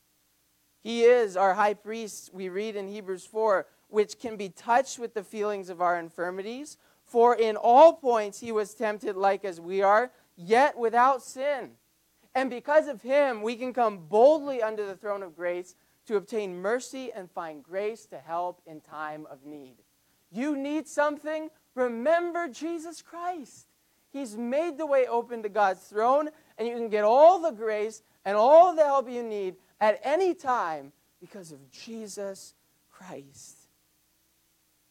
He 0.82 1.04
is 1.04 1.38
our 1.38 1.54
high 1.54 1.76
priest, 1.76 2.32
we 2.34 2.50
read 2.50 2.76
in 2.76 2.88
Hebrews 2.88 3.26
4, 3.26 3.68
which 3.88 4.20
can 4.20 4.36
be 4.36 4.50
touched 4.50 4.98
with 4.98 5.14
the 5.14 5.24
feelings 5.24 5.70
of 5.70 5.82
our 5.82 6.00
infirmities. 6.00 6.78
For 7.04 7.36
in 7.36 7.56
all 7.56 7.94
points 7.94 8.40
he 8.40 8.52
was 8.52 8.74
tempted 8.74 9.16
like 9.16 9.46
as 9.46 9.62
we 9.62 9.82
are, 9.82 10.12
yet 10.36 10.78
without 10.78 11.22
sin. 11.22 11.72
And 12.34 12.50
because 12.50 12.88
of 12.88 13.02
him, 13.02 13.42
we 13.42 13.56
can 13.56 13.74
come 13.74 14.08
boldly 14.08 14.62
under 14.62 14.86
the 14.86 14.96
throne 14.96 15.22
of 15.22 15.36
grace 15.36 15.76
to 16.08 16.16
obtain 16.16 16.56
mercy 16.56 17.12
and 17.14 17.30
find 17.30 17.64
grace 17.64 18.06
to 18.08 18.18
help 18.18 18.62
in 18.66 18.82
time 18.82 19.28
of 19.30 19.46
need. 19.46 19.76
You 20.32 20.58
need 20.58 20.88
something? 20.88 21.50
Remember 21.76 22.48
Jesus 22.48 23.02
Christ. 23.02 23.68
He's 24.12 24.36
made 24.36 24.78
the 24.78 24.86
way 24.86 25.06
open 25.08 25.44
to 25.44 25.50
God's 25.50 25.82
throne, 25.82 26.30
and 26.58 26.68
you 26.68 26.76
can 26.76 26.90
get 26.90 27.04
all 27.04 27.40
the 27.40 27.52
grace 27.52 28.02
and 28.26 28.36
all 28.36 28.76
the 28.76 28.84
help 28.84 29.10
you 29.10 29.24
need 29.24 29.56
at 29.82 30.00
any 30.04 30.34
time 30.36 30.94
because 31.20 31.52
of 31.52 31.70
Jesus 31.72 32.54
Christ. 32.90 33.58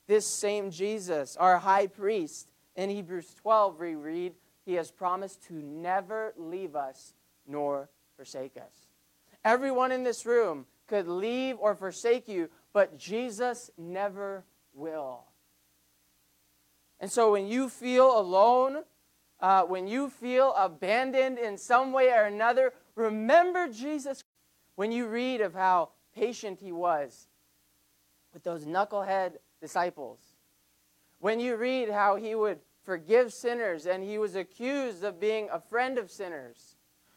This 0.09 0.27
same 0.27 0.73
Jesus, 0.73 1.37
our 1.37 1.59
high 1.59 1.87
priest, 1.87 2.49
in 2.75 2.91
Hebrews 2.91 3.35
12, 3.41 3.79
we 3.79 3.95
read, 3.95 4.35
He 4.67 4.75
has 4.75 4.91
promised 4.91 5.45
to 5.45 5.55
never 5.55 6.35
leave 6.37 6.75
us 6.75 7.15
nor 7.47 7.89
forsake 8.17 8.57
us. 8.57 8.89
Everyone 9.45 9.93
in 9.93 10.03
this 10.03 10.27
room 10.27 10.67
could 10.87 11.07
leave 11.07 11.57
or 11.59 11.75
forsake 11.75 12.29
you, 12.29 12.51
but 12.73 12.99
Jesus 12.99 13.71
never 13.79 14.45
will. 14.75 15.25
And 16.99 17.11
so 17.11 17.33
when 17.33 17.47
you 17.47 17.69
feel 17.69 18.19
alone, 18.19 18.83
uh, 19.41 19.63
when 19.63 19.87
you 19.87 20.11
feel 20.11 20.53
abandoned 20.55 21.39
in 21.39 21.57
some 21.57 21.93
way 21.93 22.11
or 22.11 22.25
another, 22.25 22.73
remember 22.95 23.69
Jesus. 23.69 24.23
When 24.81 24.93
you 24.93 25.09
read 25.09 25.43
of 25.43 25.53
how 25.53 25.91
patient 26.15 26.59
he 26.59 26.73
was 26.73 27.29
with 28.33 28.45
those 28.45 28.65
knucklehead 28.65 29.35
disciples, 29.61 30.19
when 31.19 31.39
you 31.39 31.57
read 31.57 31.91
how 31.91 32.17
he 32.17 32.35
would 32.35 32.61
forgive 32.83 33.31
sinners 33.35 33.85
and 33.85 34.03
he 34.03 34.17
was 34.17 34.37
accused 34.37 35.05
of 35.05 35.21
being 35.21 35.51
a 35.53 35.61
friend 35.61 35.99
of 35.99 36.11
sinners, 36.11 36.77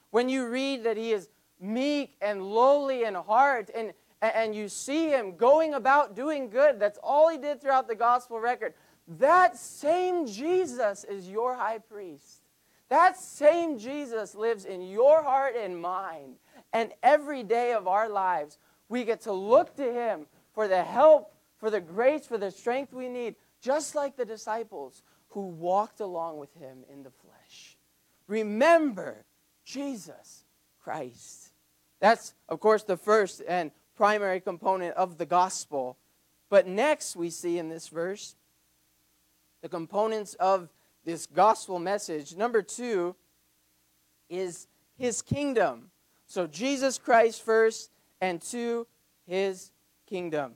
when 0.09 0.27
you 0.27 0.49
read 0.49 0.83
that 0.83 0.97
he 0.97 1.13
is 1.13 1.29
meek 1.57 2.17
and 2.21 2.43
lowly 2.43 3.05
in 3.05 3.15
heart 3.15 3.69
and, 3.73 3.93
and 4.21 4.53
you 4.53 4.67
see 4.67 5.07
him 5.07 5.37
going 5.37 5.73
about 5.73 6.17
doing 6.17 6.49
good, 6.49 6.81
that's 6.81 6.99
all 7.01 7.29
he 7.29 7.37
did 7.37 7.61
throughout 7.61 7.87
the 7.87 7.95
gospel 7.95 8.41
record. 8.41 8.73
That 9.07 9.55
same 9.55 10.27
Jesus 10.27 11.05
is 11.05 11.29
your 11.29 11.55
high 11.55 11.79
priest. 11.79 12.41
That 12.89 13.17
same 13.17 13.79
Jesus 13.79 14.35
lives 14.35 14.65
in 14.65 14.81
your 14.81 15.23
heart 15.23 15.55
and 15.55 15.81
mind. 15.81 16.35
And 16.73 16.91
every 17.03 17.43
day 17.43 17.73
of 17.73 17.87
our 17.87 18.09
lives, 18.09 18.57
we 18.89 19.05
get 19.05 19.21
to 19.21 19.31
look 19.31 19.75
to 19.77 19.93
him 19.93 20.25
for 20.53 20.67
the 20.67 20.83
help, 20.83 21.33
for 21.57 21.69
the 21.69 21.79
grace, 21.79 22.25
for 22.25 22.37
the 22.37 22.51
strength 22.51 22.91
we 22.91 23.07
need, 23.07 23.35
just 23.61 23.95
like 23.95 24.17
the 24.17 24.25
disciples 24.25 25.03
who 25.29 25.47
walked 25.47 25.99
along 25.99 26.37
with 26.37 26.53
him 26.55 26.79
in 26.91 27.03
the 27.03 27.11
flesh. 27.11 27.77
Remember 28.27 29.23
Jesus 29.63 30.43
Christ. 30.83 31.51
That's, 31.99 32.33
of 32.49 32.59
course, 32.59 32.83
the 32.83 32.97
first 32.97 33.41
and 33.47 33.71
primary 33.95 34.41
component 34.41 34.95
of 34.95 35.17
the 35.17 35.25
gospel. 35.25 35.97
But 36.49 36.67
next, 36.67 37.15
we 37.15 37.29
see 37.29 37.57
in 37.57 37.69
this 37.69 37.87
verse 37.87 38.35
the 39.61 39.69
components 39.69 40.33
of 40.35 40.69
this 41.05 41.25
gospel 41.25 41.79
message. 41.79 42.35
Number 42.35 42.61
two 42.61 43.15
is 44.29 44.67
his 44.97 45.21
kingdom. 45.21 45.89
So 46.33 46.47
Jesus 46.47 46.97
Christ 46.97 47.45
first, 47.45 47.91
and 48.19 48.41
two, 48.41 48.87
his 49.27 49.71
kingdom. 50.09 50.53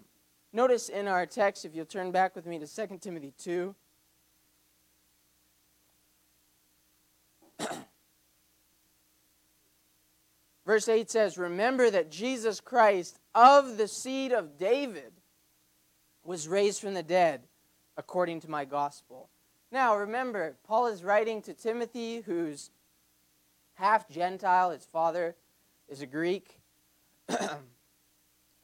Notice 0.52 0.90
in 0.90 1.08
our 1.08 1.28
text, 1.28 1.66
if 1.66 1.76
you'll 1.76 1.86
turn 1.86 2.10
back 2.12 2.36
with 2.36 2.48
me 2.48 2.58
to 2.58 2.66
2 2.66 2.98
Timothy 2.98 3.32
2. 3.38 3.76
Verse 10.66 10.90
8 10.90 11.12
says, 11.12 11.38
Remember 11.38 11.92
that 11.92 12.10
Jesus 12.10 12.60
Christ, 12.60 13.20
of 13.36 13.78
the 13.78 13.88
seed 13.88 14.32
of 14.32 14.58
David, 14.58 15.14
was 16.24 16.48
raised 16.48 16.82
from 16.82 16.96
the 16.96 17.04
dead 17.04 17.44
according 17.98 18.40
to 18.40 18.50
my 18.50 18.66
gospel. 18.66 19.30
Now, 19.72 19.96
remember, 19.96 20.58
Paul 20.66 20.88
is 20.88 21.04
writing 21.04 21.44
to 21.44 21.54
Timothy, 21.54 22.22
who's 22.22 22.72
half 23.76 24.10
Gentile. 24.10 24.72
His 24.72 24.84
father 24.84 25.36
is 25.88 26.02
a 26.02 26.06
Greek. 26.06 26.60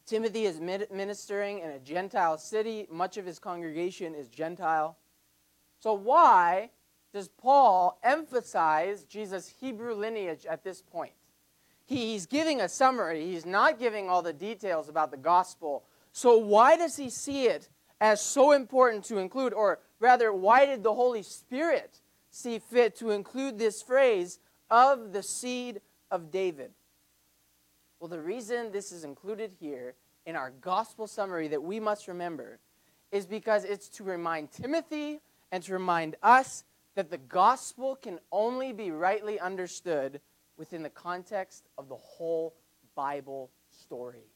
Timothy 0.05 0.45
is 0.45 0.59
ministering 0.59 1.59
in 1.59 1.71
a 1.71 1.79
Gentile 1.79 2.37
city. 2.37 2.87
Much 2.91 3.17
of 3.17 3.25
his 3.25 3.39
congregation 3.39 4.13
is 4.13 4.27
Gentile. 4.27 4.97
So, 5.79 5.93
why 5.93 6.71
does 7.13 7.29
Paul 7.29 7.99
emphasize 8.03 9.03
Jesus' 9.03 9.53
Hebrew 9.59 9.93
lineage 9.93 10.45
at 10.45 10.63
this 10.63 10.81
point? 10.81 11.13
He's 11.85 12.25
giving 12.25 12.61
a 12.61 12.69
summary, 12.69 13.25
he's 13.25 13.45
not 13.45 13.79
giving 13.79 14.09
all 14.09 14.21
the 14.21 14.33
details 14.33 14.89
about 14.89 15.11
the 15.11 15.17
gospel. 15.17 15.83
So, 16.11 16.37
why 16.37 16.77
does 16.77 16.97
he 16.97 17.09
see 17.09 17.45
it 17.47 17.69
as 17.99 18.21
so 18.21 18.51
important 18.51 19.05
to 19.05 19.17
include, 19.17 19.53
or 19.53 19.79
rather, 19.99 20.33
why 20.33 20.65
did 20.65 20.83
the 20.83 20.93
Holy 20.93 21.23
Spirit 21.23 22.01
see 22.29 22.59
fit 22.59 22.95
to 22.97 23.11
include 23.11 23.57
this 23.57 23.81
phrase 23.81 24.39
of 24.69 25.13
the 25.13 25.23
seed 25.23 25.81
of 26.11 26.29
David? 26.29 26.71
Well, 28.03 28.09
the 28.09 28.19
reason 28.19 28.73
this 28.73 28.91
is 28.91 29.05
included 29.05 29.53
here 29.61 29.95
in 30.25 30.35
our 30.35 30.51
gospel 30.59 31.07
summary 31.07 31.47
that 31.47 31.63
we 31.63 31.79
must 31.79 32.09
remember 32.09 32.59
is 33.13 33.25
because 33.25 33.63
it's 33.63 33.87
to 33.91 34.03
remind 34.03 34.51
Timothy 34.51 35.21
and 35.53 35.63
to 35.63 35.71
remind 35.71 36.17
us 36.21 36.65
that 36.95 37.09
the 37.09 37.17
gospel 37.17 37.95
can 37.95 38.19
only 38.29 38.73
be 38.73 38.91
rightly 38.91 39.39
understood 39.39 40.19
within 40.57 40.83
the 40.83 40.89
context 40.89 41.69
of 41.77 41.87
the 41.87 41.95
whole 41.95 42.55
Bible 42.93 43.51
story. 43.69 44.27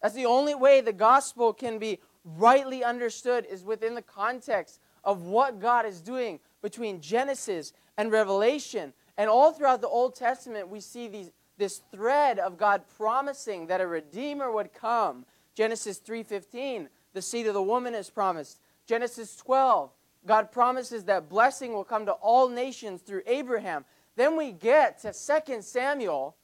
That's 0.00 0.14
the 0.14 0.24
only 0.24 0.54
way 0.54 0.80
the 0.80 0.94
gospel 0.94 1.52
can 1.52 1.78
be 1.78 1.98
rightly 2.24 2.82
understood 2.82 3.44
is 3.44 3.62
within 3.62 3.94
the 3.94 4.00
context 4.00 4.80
of 5.04 5.24
what 5.24 5.60
God 5.60 5.84
is 5.84 6.00
doing 6.00 6.40
between 6.62 7.02
Genesis 7.02 7.74
and 7.98 8.10
Revelation. 8.10 8.94
And 9.18 9.28
all 9.28 9.52
throughout 9.52 9.82
the 9.82 9.88
Old 9.88 10.14
Testament, 10.14 10.70
we 10.70 10.80
see 10.80 11.08
these, 11.08 11.30
this 11.58 11.82
thread 11.90 12.38
of 12.38 12.58
God 12.58 12.82
promising 12.96 13.66
that 13.66 13.80
a 13.80 13.86
Redeemer 13.86 14.50
would 14.50 14.72
come. 14.72 15.24
Genesis 15.54 15.98
3.15, 15.98 16.88
the 17.12 17.22
seed 17.22 17.46
of 17.46 17.54
the 17.54 17.62
woman 17.62 17.94
is 17.94 18.10
promised. 18.10 18.60
Genesis 18.86 19.36
12, 19.36 19.90
God 20.26 20.52
promises 20.52 21.04
that 21.04 21.28
blessing 21.28 21.72
will 21.72 21.84
come 21.84 22.06
to 22.06 22.12
all 22.12 22.48
nations 22.48 23.00
through 23.00 23.22
Abraham. 23.26 23.84
Then 24.16 24.36
we 24.36 24.52
get 24.52 25.00
to 25.02 25.12
2 25.12 25.62
Samuel 25.62 26.36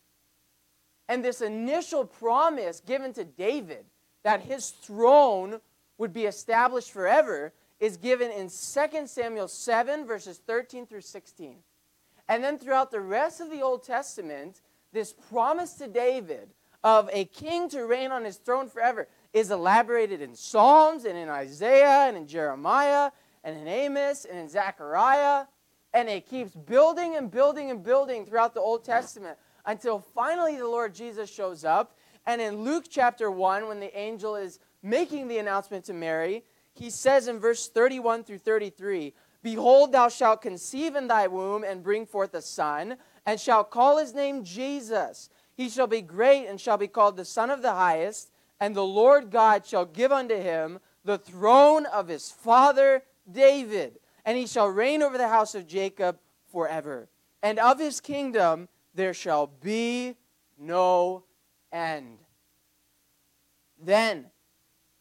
and 1.09 1.25
this 1.25 1.40
initial 1.40 2.04
promise 2.04 2.81
given 2.81 3.12
to 3.14 3.25
David 3.25 3.85
that 4.23 4.42
his 4.42 4.71
throne 4.71 5.61
would 5.99 6.12
be 6.12 6.25
established 6.25 6.90
forever 6.90 7.52
is 7.81 7.97
given 7.97 8.31
in 8.31 8.49
2 8.49 9.07
Samuel 9.07 9.49
7, 9.49 10.07
verses 10.07 10.38
13 10.47 10.87
through 10.87 11.00
16. 11.00 11.57
And 12.28 12.42
then 12.45 12.59
throughout 12.59 12.90
the 12.90 13.00
rest 13.00 13.40
of 13.40 13.50
the 13.50 13.61
Old 13.61 13.83
Testament, 13.83 14.61
this 14.92 15.12
promise 15.30 15.75
to 15.75 15.88
David 15.88 16.50
of 16.84 17.08
a 17.12 17.25
king 17.26 17.68
to 17.70 17.87
reign 17.87 18.11
on 18.11 18.25
his 18.25 18.37
throne 18.37 18.68
forever 18.68 19.08
is 19.32 19.50
elaborated 19.50 20.20
in 20.20 20.34
Psalms 20.34 21.04
and 21.04 21.16
in 21.16 21.28
Isaiah 21.28 22.06
and 22.08 22.16
in 22.16 22.26
Jeremiah 22.26 23.11
and 23.44 23.56
in 23.56 23.66
Amos 23.66 24.25
and 24.25 24.38
in 24.38 24.49
Zechariah. 24.49 25.46
And 25.94 26.08
it 26.08 26.26
keeps 26.26 26.52
building 26.52 27.16
and 27.16 27.30
building 27.30 27.70
and 27.70 27.82
building 27.82 28.26
throughout 28.26 28.54
the 28.54 28.61
Old 28.61 28.84
Testament 28.84 29.38
until 29.66 30.00
finally 30.00 30.56
the 30.56 30.68
Lord 30.68 30.94
Jesus 30.94 31.30
shows 31.30 31.64
up. 31.64 31.96
And 32.26 32.40
in 32.40 32.62
Luke 32.62 32.87
chapter 32.88 33.30
1, 33.30 33.68
when 33.68 33.80
the 33.80 33.96
angel 33.96 34.37
is 34.37 34.58
making 34.82 35.28
the 35.28 35.38
announcement 35.38 35.84
to 35.87 35.92
Mary, 35.92 36.44
he 36.75 36.90
says 36.90 37.28
in 37.28 37.38
verse 37.38 37.68
31 37.68 38.25
through 38.25 38.38
33 38.38 39.14
Behold, 39.42 39.90
thou 39.90 40.08
shalt 40.08 40.40
conceive 40.40 40.94
in 40.94 41.08
thy 41.08 41.26
womb 41.26 41.64
and 41.64 41.82
bring 41.82 42.06
forth 42.06 42.32
a 42.34 42.40
son, 42.40 42.96
and 43.26 43.40
shall 43.40 43.64
call 43.64 43.98
his 43.98 44.14
name 44.14 44.44
Jesus. 44.44 45.30
He 45.54 45.68
shall 45.68 45.86
be 45.86 46.00
great 46.00 46.46
and 46.46 46.60
shall 46.60 46.78
be 46.78 46.88
called 46.88 47.16
the 47.16 47.24
Son 47.24 47.50
of 47.50 47.62
the 47.62 47.72
Highest, 47.72 48.30
and 48.60 48.74
the 48.74 48.84
Lord 48.84 49.30
God 49.30 49.66
shall 49.66 49.84
give 49.84 50.12
unto 50.12 50.36
him 50.36 50.80
the 51.04 51.18
throne 51.18 51.86
of 51.86 52.08
his 52.08 52.30
father 52.30 53.02
David, 53.30 53.98
and 54.24 54.36
he 54.36 54.46
shall 54.46 54.68
reign 54.68 55.02
over 55.02 55.18
the 55.18 55.28
house 55.28 55.54
of 55.54 55.66
Jacob 55.66 56.18
forever. 56.50 57.08
And 57.42 57.58
of 57.58 57.78
his 57.78 58.00
kingdom 58.00 58.68
there 58.94 59.14
shall 59.14 59.46
be 59.46 60.16
no 60.58 61.24
end. 61.72 62.18
Then, 63.82 64.26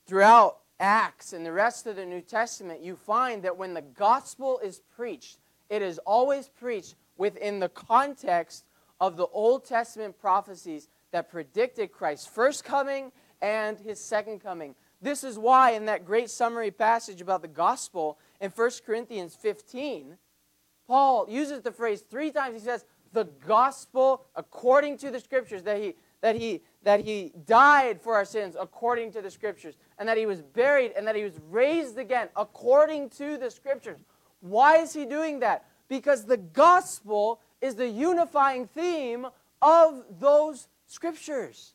throughout 0.07 0.57
Acts 0.79 1.33
and 1.33 1.45
the 1.45 1.51
rest 1.51 1.85
of 1.85 1.95
the 1.95 2.05
New 2.05 2.21
Testament, 2.21 2.81
you 2.81 2.95
find 2.95 3.43
that 3.43 3.57
when 3.57 3.75
the 3.75 3.81
gospel 3.83 4.59
is 4.63 4.81
preached, 4.95 5.37
it 5.69 5.83
is 5.83 5.99
always 5.99 6.49
preached 6.49 6.95
within 7.21 7.59
the 7.59 7.69
context 7.69 8.65
of 8.99 9.15
the 9.15 9.27
Old 9.27 9.63
Testament 9.63 10.17
prophecies 10.19 10.89
that 11.11 11.29
predicted 11.29 11.91
Christ's 11.91 12.25
first 12.25 12.63
coming 12.63 13.11
and 13.43 13.77
his 13.77 13.99
second 14.03 14.39
coming. 14.39 14.73
This 15.03 15.23
is 15.23 15.37
why, 15.37 15.73
in 15.73 15.85
that 15.85 16.03
great 16.03 16.31
summary 16.31 16.71
passage 16.71 17.21
about 17.21 17.43
the 17.43 17.47
gospel 17.47 18.17
in 18.39 18.49
1 18.49 18.71
Corinthians 18.83 19.35
15, 19.35 20.17
Paul 20.87 21.27
uses 21.29 21.61
the 21.61 21.71
phrase 21.71 22.01
three 22.01 22.31
times. 22.31 22.55
He 22.55 22.65
says, 22.65 22.85
the 23.13 23.25
gospel 23.45 24.25
according 24.35 24.97
to 24.97 25.11
the 25.11 25.19
scriptures, 25.19 25.61
that 25.61 25.77
he, 25.77 25.93
that 26.21 26.35
he, 26.35 26.63
that 26.81 27.01
he 27.01 27.33
died 27.45 28.01
for 28.01 28.15
our 28.15 28.25
sins 28.25 28.55
according 28.59 29.11
to 29.11 29.21
the 29.21 29.29
scriptures, 29.29 29.75
and 29.99 30.09
that 30.09 30.17
he 30.17 30.25
was 30.25 30.41
buried, 30.41 30.93
and 30.97 31.05
that 31.05 31.15
he 31.15 31.23
was 31.23 31.39
raised 31.51 31.99
again 31.99 32.29
according 32.35 33.11
to 33.11 33.37
the 33.37 33.51
scriptures. 33.51 33.99
Why 34.39 34.77
is 34.77 34.91
he 34.91 35.05
doing 35.05 35.41
that? 35.41 35.65
Because 35.91 36.23
the 36.23 36.37
gospel 36.37 37.41
is 37.59 37.75
the 37.75 37.89
unifying 37.89 38.65
theme 38.65 39.27
of 39.61 40.05
those 40.21 40.69
scriptures. 40.87 41.73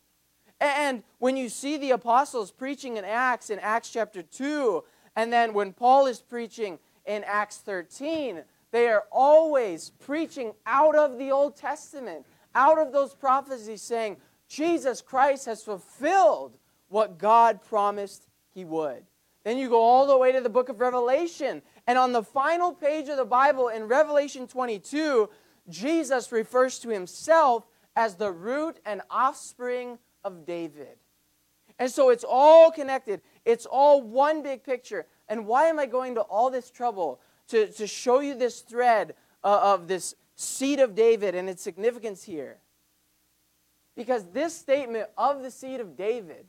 And 0.58 1.02
when 1.18 1.36
you 1.36 1.50
see 1.50 1.76
the 1.76 1.90
apostles 1.90 2.50
preaching 2.50 2.96
in 2.96 3.04
Acts, 3.04 3.50
in 3.50 3.58
Acts 3.58 3.90
chapter 3.90 4.22
2, 4.22 4.82
and 5.16 5.30
then 5.30 5.52
when 5.52 5.74
Paul 5.74 6.06
is 6.06 6.18
preaching 6.18 6.78
in 7.04 7.24
Acts 7.24 7.58
13, 7.58 8.42
they 8.70 8.88
are 8.88 9.04
always 9.12 9.90
preaching 9.90 10.54
out 10.64 10.96
of 10.96 11.18
the 11.18 11.30
Old 11.30 11.54
Testament, 11.54 12.24
out 12.54 12.78
of 12.78 12.94
those 12.94 13.14
prophecies, 13.14 13.82
saying, 13.82 14.16
Jesus 14.48 15.02
Christ 15.02 15.44
has 15.44 15.62
fulfilled 15.62 16.56
what 16.88 17.18
God 17.18 17.60
promised 17.62 18.26
he 18.54 18.64
would. 18.64 19.04
Then 19.44 19.58
you 19.58 19.68
go 19.68 19.82
all 19.82 20.06
the 20.06 20.16
way 20.16 20.32
to 20.32 20.40
the 20.40 20.48
book 20.48 20.70
of 20.70 20.80
Revelation. 20.80 21.60
And 21.86 21.98
on 21.98 22.12
the 22.12 22.22
final 22.22 22.72
page 22.72 23.08
of 23.08 23.16
the 23.16 23.24
Bible 23.24 23.68
in 23.68 23.84
Revelation 23.84 24.48
22, 24.48 25.28
Jesus 25.68 26.32
refers 26.32 26.78
to 26.80 26.88
himself 26.88 27.66
as 27.94 28.16
the 28.16 28.30
root 28.30 28.78
and 28.84 29.02
offspring 29.10 29.98
of 30.24 30.44
David. 30.44 30.98
And 31.78 31.90
so 31.90 32.10
it's 32.10 32.24
all 32.26 32.70
connected, 32.70 33.20
it's 33.44 33.66
all 33.66 34.02
one 34.02 34.42
big 34.42 34.64
picture. 34.64 35.06
And 35.28 35.46
why 35.46 35.66
am 35.66 35.78
I 35.78 35.86
going 35.86 36.14
to 36.14 36.22
all 36.22 36.50
this 36.50 36.70
trouble 36.70 37.20
to, 37.48 37.68
to 37.72 37.86
show 37.86 38.20
you 38.20 38.34
this 38.34 38.60
thread 38.60 39.14
uh, 39.44 39.60
of 39.62 39.88
this 39.88 40.14
seed 40.34 40.80
of 40.80 40.94
David 40.94 41.34
and 41.34 41.48
its 41.48 41.62
significance 41.62 42.24
here? 42.24 42.58
Because 43.94 44.24
this 44.32 44.54
statement 44.56 45.08
of 45.16 45.42
the 45.42 45.50
seed 45.50 45.80
of 45.80 45.96
David 45.96 46.46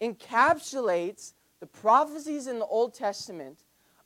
encapsulates 0.00 1.32
the 1.60 1.66
prophecies 1.66 2.46
in 2.46 2.58
the 2.58 2.66
Old 2.66 2.94
Testament 2.94 3.60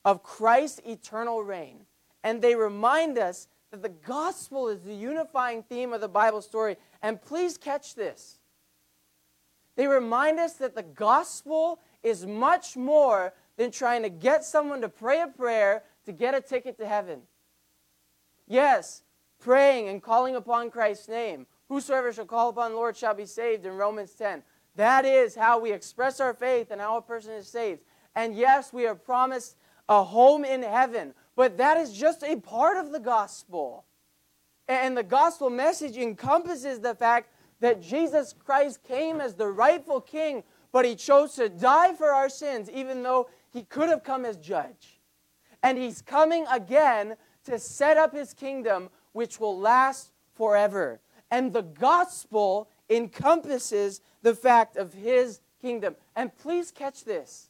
of 0.07 0.23
Christ's 0.23 0.81
eternal 0.87 1.43
reign. 1.43 1.81
And 2.23 2.41
they 2.41 2.55
remind 2.55 3.19
us 3.19 3.49
that 3.73 3.83
the 3.83 3.89
gospel 3.89 4.69
is 4.69 4.81
the 4.83 4.95
unifying 4.95 5.65
theme 5.65 5.93
of 5.93 6.01
the 6.01 6.09
Bible 6.09 6.41
story. 6.41 6.77
And 7.03 7.21
please 7.21 7.59
catch 7.59 7.97
this. 7.97 8.39
They 9.75 9.89
remind 9.89 10.39
us 10.39 10.55
that 10.55 10.77
the 10.77 10.85
gospel 10.85 11.81
is 12.05 12.25
much 12.25 12.77
more 12.77 13.35
than 13.57 13.73
trying 13.73 14.03
to 14.03 14.09
get 14.09 14.45
someone 14.45 14.81
to 14.81 14.89
pray 14.89 15.21
a 15.23 15.27
prayer 15.27 15.83
to 16.05 16.13
get 16.13 16.35
a 16.35 16.41
ticket 16.41 16.79
to 16.79 16.87
heaven. 16.87 17.23
Yes, 18.47 19.03
praying 19.41 19.89
and 19.89 20.01
calling 20.01 20.37
upon 20.37 20.71
Christ's 20.71 21.09
name. 21.09 21.47
Whosoever 21.69 22.13
shall 22.13 22.27
call 22.27 22.51
upon 22.51 22.71
the 22.71 22.77
Lord 22.77 22.97
shall 22.97 23.15
be 23.15 23.27
saved 23.27 23.67
in 23.67 23.73
Romans 23.73 24.13
10. 24.13 24.45
That 24.77 25.05
is 25.05 25.35
how 25.35 25.59
we 25.59 25.73
express 25.73 26.21
our 26.21 26.33
faith 26.33 26.71
and 26.71 26.81
how 26.81 26.97
a 26.97 27.03
person 27.03 27.33
is 27.33 27.49
saved. 27.49 27.81
And 28.15 28.37
yes, 28.37 28.73
we 28.73 28.87
are 28.87 28.95
promised 28.95 29.57
a 29.89 30.03
home 30.03 30.45
in 30.45 30.63
heaven, 30.63 31.15
but 31.35 31.59
that 31.59 31.77
is 31.77 31.93
just 31.93 32.23
a 32.23 32.37
part 32.37 32.77
of 32.77 32.93
the 32.93 33.01
gospel. 33.01 33.85
And 34.69 34.97
the 34.97 35.03
gospel 35.03 35.51
message 35.51 35.97
encompasses 35.97 36.81
the 36.81 36.95
fact 36.95 37.31
that 37.61 37.81
Jesus 37.81 38.33
Christ 38.33 38.83
came 38.83 39.21
as 39.21 39.35
the 39.35 39.47
rightful 39.47 40.01
king, 40.01 40.43
but 40.73 40.85
he 40.85 40.95
chose 40.95 41.35
to 41.35 41.49
die 41.49 41.95
for 41.95 42.13
our 42.13 42.29
sins, 42.29 42.69
even 42.71 43.03
though 43.03 43.29
he 43.53 43.63
could 43.63 43.89
have 43.89 44.03
come 44.03 44.25
as 44.25 44.37
judge. 44.37 45.01
And 45.63 45.79
he's 45.79 46.03
coming 46.03 46.45
again 46.51 47.17
to 47.45 47.59
set 47.59 47.97
up 47.97 48.15
his 48.15 48.35
kingdom, 48.35 48.91
which 49.13 49.41
will 49.41 49.59
last 49.59 50.13
forever. 50.35 51.01
And 51.31 51.53
the 51.53 51.63
gospel 51.63 52.69
encompasses 52.91 54.01
the 54.23 54.35
fact 54.35 54.77
of 54.77 54.93
his 54.93 55.41
kingdom. 55.61 55.97
And 56.15 56.37
please 56.37 56.71
catch 56.71 57.05
this. 57.05 57.49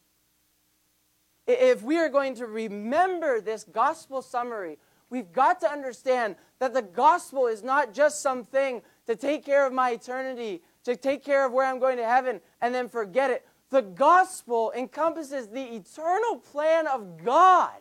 If 1.47 1.83
we 1.83 1.99
are 1.99 2.09
going 2.09 2.35
to 2.37 2.47
remember 2.47 3.41
this 3.41 3.65
gospel 3.65 4.21
summary, 4.23 4.79
we've 5.11 5.33
got 5.33 5.61
to 5.61 5.71
understand 5.71 6.37
that 6.59 6.75
the 6.75 6.83
gospel 6.83 7.47
is 7.47 7.63
not 7.63 7.93
just 7.95 8.21
something 8.21 8.83
to 9.07 9.15
take 9.15 9.45
care 9.45 9.67
of 9.67 9.73
my 9.73 9.91
eternity, 9.91 10.63
to 10.85 10.97
take 10.97 11.25
care 11.25 11.47
of 11.47 11.53
where 11.53 11.67
I'm 11.67 11.79
going 11.79 11.99
to 11.99 12.07
heaven, 12.07 12.41
and 12.61 12.75
then 12.75 12.89
forget 12.89 13.31
it. 13.31 13.47
The 13.71 13.83
gospel 13.83 14.73
encompasses 14.77 15.49
the 15.49 15.63
eternal 15.77 16.37
plan 16.37 16.87
of 16.87 17.25
God 17.25 17.75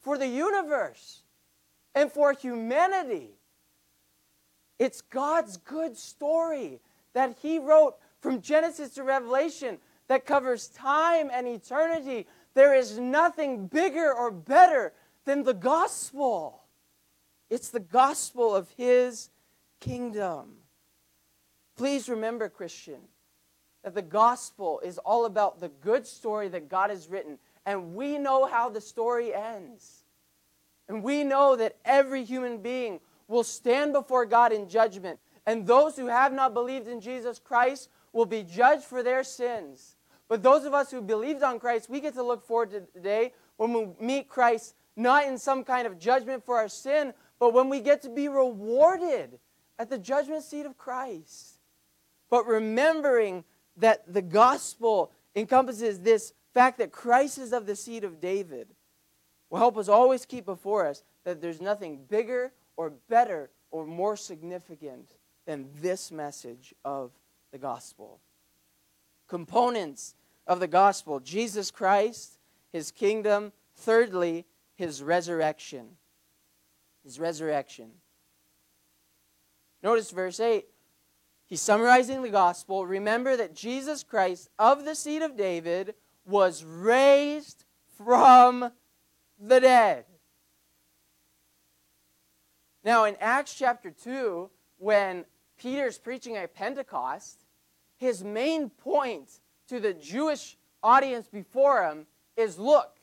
for 0.00 0.18
the 0.18 0.28
universe 0.28 1.22
and 1.94 2.10
for 2.10 2.32
humanity. 2.32 3.30
It's 4.78 5.00
God's 5.00 5.56
good 5.56 5.96
story 5.96 6.80
that 7.14 7.36
He 7.40 7.58
wrote 7.58 7.96
from 8.20 8.40
Genesis 8.40 8.90
to 8.94 9.02
Revelation 9.02 9.78
that 10.08 10.26
covers 10.26 10.68
time 10.68 11.30
and 11.32 11.46
eternity. 11.46 12.26
There 12.56 12.74
is 12.74 12.98
nothing 12.98 13.66
bigger 13.66 14.10
or 14.10 14.30
better 14.30 14.94
than 15.26 15.44
the 15.44 15.52
gospel. 15.52 16.62
It's 17.50 17.68
the 17.68 17.80
gospel 17.80 18.54
of 18.56 18.70
His 18.78 19.28
kingdom. 19.78 20.54
Please 21.76 22.08
remember, 22.08 22.48
Christian, 22.48 23.00
that 23.84 23.94
the 23.94 24.00
gospel 24.00 24.80
is 24.82 24.96
all 24.96 25.26
about 25.26 25.60
the 25.60 25.68
good 25.68 26.06
story 26.06 26.48
that 26.48 26.70
God 26.70 26.88
has 26.88 27.10
written, 27.10 27.38
and 27.66 27.94
we 27.94 28.16
know 28.16 28.46
how 28.46 28.70
the 28.70 28.80
story 28.80 29.34
ends. 29.34 30.04
And 30.88 31.02
we 31.02 31.24
know 31.24 31.56
that 31.56 31.76
every 31.84 32.24
human 32.24 32.62
being 32.62 33.00
will 33.28 33.44
stand 33.44 33.92
before 33.92 34.24
God 34.24 34.54
in 34.54 34.66
judgment, 34.66 35.18
and 35.44 35.66
those 35.66 35.94
who 35.96 36.06
have 36.06 36.32
not 36.32 36.54
believed 36.54 36.88
in 36.88 37.02
Jesus 37.02 37.38
Christ 37.38 37.90
will 38.14 38.24
be 38.24 38.42
judged 38.42 38.84
for 38.84 39.02
their 39.02 39.24
sins. 39.24 39.95
But 40.28 40.42
those 40.42 40.64
of 40.64 40.74
us 40.74 40.90
who 40.90 41.00
believed 41.00 41.42
on 41.42 41.60
Christ, 41.60 41.88
we 41.88 42.00
get 42.00 42.14
to 42.14 42.22
look 42.22 42.44
forward 42.44 42.70
to 42.70 42.82
the 42.94 43.00
day 43.00 43.32
when 43.56 43.72
we 43.72 43.88
meet 44.04 44.28
Christ, 44.28 44.74
not 44.96 45.26
in 45.26 45.38
some 45.38 45.64
kind 45.64 45.86
of 45.86 45.98
judgment 45.98 46.44
for 46.44 46.56
our 46.56 46.68
sin, 46.68 47.14
but 47.38 47.52
when 47.52 47.68
we 47.68 47.80
get 47.80 48.02
to 48.02 48.08
be 48.08 48.28
rewarded 48.28 49.38
at 49.78 49.90
the 49.90 49.98
judgment 49.98 50.42
seat 50.42 50.66
of 50.66 50.76
Christ. 50.76 51.58
But 52.28 52.46
remembering 52.46 53.44
that 53.76 54.12
the 54.12 54.22
gospel 54.22 55.12
encompasses 55.34 56.00
this 56.00 56.32
fact 56.54 56.78
that 56.78 56.90
Christ 56.90 57.38
is 57.38 57.52
of 57.52 57.66
the 57.66 57.76
seed 57.76 58.02
of 58.02 58.20
David 58.20 58.68
will 59.50 59.58
help 59.58 59.76
us 59.76 59.88
always 59.88 60.24
keep 60.24 60.46
before 60.46 60.86
us 60.86 61.04
that 61.24 61.40
there's 61.40 61.60
nothing 61.60 62.04
bigger 62.08 62.52
or 62.76 62.90
better 63.08 63.50
or 63.70 63.86
more 63.86 64.16
significant 64.16 65.10
than 65.46 65.68
this 65.80 66.10
message 66.10 66.74
of 66.84 67.12
the 67.52 67.58
gospel. 67.58 68.20
Components 69.28 70.14
of 70.46 70.60
the 70.60 70.68
gospel 70.68 71.20
Jesus 71.20 71.70
Christ, 71.70 72.38
his 72.72 72.90
kingdom, 72.90 73.52
thirdly, 73.74 74.46
his 74.74 75.02
resurrection. 75.02 75.96
His 77.04 77.18
resurrection. 77.18 77.90
Notice 79.82 80.10
verse 80.10 80.40
8. 80.40 80.66
He's 81.46 81.60
summarizing 81.60 82.22
the 82.22 82.28
gospel. 82.28 82.86
Remember 82.86 83.36
that 83.36 83.54
Jesus 83.54 84.02
Christ, 84.02 84.48
of 84.58 84.84
the 84.84 84.96
seed 84.96 85.22
of 85.22 85.36
David, 85.36 85.94
was 86.24 86.64
raised 86.64 87.64
from 87.96 88.72
the 89.38 89.60
dead. 89.60 90.04
Now, 92.84 93.04
in 93.04 93.16
Acts 93.20 93.54
chapter 93.54 93.90
2, 93.90 94.50
when 94.78 95.24
Peter's 95.56 95.98
preaching 95.98 96.36
at 96.36 96.54
Pentecost, 96.54 97.45
his 97.96 98.22
main 98.22 98.70
point 98.70 99.40
to 99.68 99.80
the 99.80 99.94
Jewish 99.94 100.56
audience 100.82 101.28
before 101.28 101.88
him 101.88 102.06
is 102.36 102.58
look, 102.58 102.96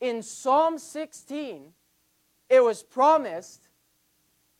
in 0.00 0.22
Psalm 0.22 0.78
16, 0.78 1.72
it 2.48 2.64
was 2.64 2.82
promised, 2.82 3.68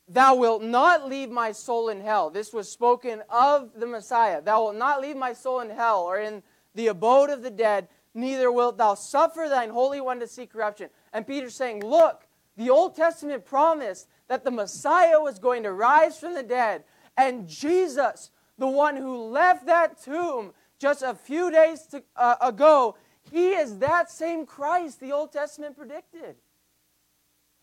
Thou 0.07 0.35
wilt 0.35 0.63
not 0.63 1.09
leave 1.09 1.31
my 1.31 1.53
soul 1.53 1.89
in 1.89 2.01
hell. 2.01 2.31
This 2.31 2.53
was 2.53 2.71
spoken 2.71 3.23
of 3.31 3.71
the 3.77 3.87
Messiah. 3.87 4.43
Thou 4.43 4.65
wilt 4.65 4.77
not 4.77 5.01
leave 5.01 5.17
my 5.17 5.33
soul 5.33 5.61
in 5.61 5.71
hell 5.71 6.03
or 6.03 6.19
in 6.19 6.43
the 6.75 6.89
abode 6.89 7.31
of 7.31 7.43
the 7.43 7.51
dead, 7.51 7.89
neither 8.15 8.51
wilt 8.51 8.77
thou 8.77 8.95
suffer 8.95 9.47
thine 9.49 9.71
Holy 9.71 10.01
One 10.01 10.21
to 10.21 10.27
see 10.27 10.47
corruption. 10.47 10.91
And 11.13 11.27
Peter's 11.27 11.55
saying, 11.55 11.85
Look, 11.85 12.27
the 12.57 12.71
Old 12.71 12.95
Testament 12.95 13.45
promised 13.45 14.09
that 14.29 14.45
the 14.45 14.51
Messiah 14.51 15.21
was 15.21 15.39
going 15.39 15.63
to 15.63 15.73
rise 15.73 16.19
from 16.19 16.35
the 16.35 16.43
dead, 16.43 16.85
and 17.17 17.49
Jesus, 17.49 18.31
the 18.61 18.69
one 18.69 18.95
who 18.95 19.17
left 19.17 19.65
that 19.67 20.01
tomb 20.01 20.53
just 20.79 21.03
a 21.03 21.15
few 21.15 21.51
days 21.51 21.87
to, 21.87 22.03
uh, 22.15 22.37
ago, 22.43 22.95
he 23.31 23.53
is 23.53 23.79
that 23.79 24.11
same 24.11 24.45
Christ 24.45 25.01
the 25.01 25.13
Old 25.13 25.33
Testament 25.33 25.77
predicted. 25.77 26.37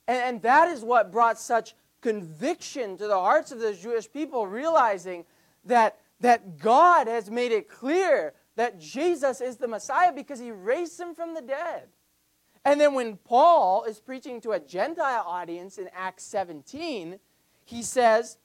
And, 0.07 0.17
and 0.17 0.41
that 0.41 0.69
is 0.69 0.81
what 0.81 1.12
brought 1.12 1.39
such 1.39 1.75
conviction 2.01 2.97
to 2.97 3.07
the 3.07 3.17
hearts 3.17 3.51
of 3.51 3.60
the 3.60 3.75
Jewish 3.75 4.12
people, 4.12 4.47
realizing 4.47 5.23
that, 5.65 5.99
that 6.19 6.57
God 6.57 7.07
has 7.07 7.29
made 7.29 7.51
it 7.51 7.69
clear 7.69 8.33
that 8.55 8.79
Jesus 8.79 9.39
is 9.39 9.57
the 9.57 9.67
Messiah 9.67 10.12
because 10.12 10.39
he 10.39 10.51
raised 10.51 10.99
him 10.99 11.13
from 11.13 11.36
the 11.36 11.41
dead. 11.41 11.89
And 12.65 12.81
then 12.81 12.95
when 12.95 13.17
Paul 13.17 13.83
is 13.83 13.99
preaching 13.99 14.41
to 14.41 14.51
a 14.51 14.60
Gentile 14.60 15.23
audience 15.27 15.77
in 15.77 15.89
Acts 15.95 16.23
17, 16.23 17.19
he 17.65 17.83
says, 17.83 18.38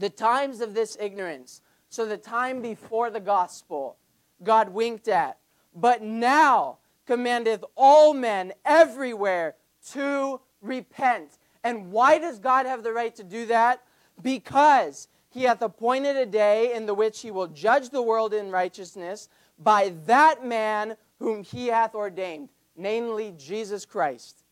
The 0.00 0.10
times 0.10 0.60
of 0.60 0.74
this 0.74 0.96
ignorance, 0.98 1.60
so 1.88 2.06
the 2.06 2.16
time 2.16 2.62
before 2.62 3.10
the 3.10 3.20
gospel, 3.20 3.96
God 4.42 4.70
winked 4.70 5.08
at 5.08 5.36
but 5.74 6.02
now 6.02 6.78
commandeth 7.06 7.64
all 7.76 8.14
men 8.14 8.52
everywhere 8.64 9.56
to 9.92 10.40
repent. 10.60 11.38
And 11.64 11.90
why 11.92 12.18
does 12.18 12.38
God 12.38 12.66
have 12.66 12.82
the 12.82 12.92
right 12.92 13.14
to 13.16 13.24
do 13.24 13.46
that? 13.46 13.82
Because 14.22 15.08
he 15.28 15.44
hath 15.44 15.62
appointed 15.62 16.16
a 16.16 16.26
day 16.26 16.74
in 16.74 16.86
the 16.86 16.94
which 16.94 17.20
he 17.20 17.30
will 17.30 17.46
judge 17.46 17.90
the 17.90 18.02
world 18.02 18.34
in 18.34 18.50
righteousness 18.50 19.28
by 19.58 19.92
that 20.06 20.44
man 20.44 20.96
whom 21.18 21.42
he 21.42 21.68
hath 21.68 21.94
ordained, 21.94 22.48
namely 22.76 23.34
Jesus 23.36 23.84
Christ. 23.84 24.44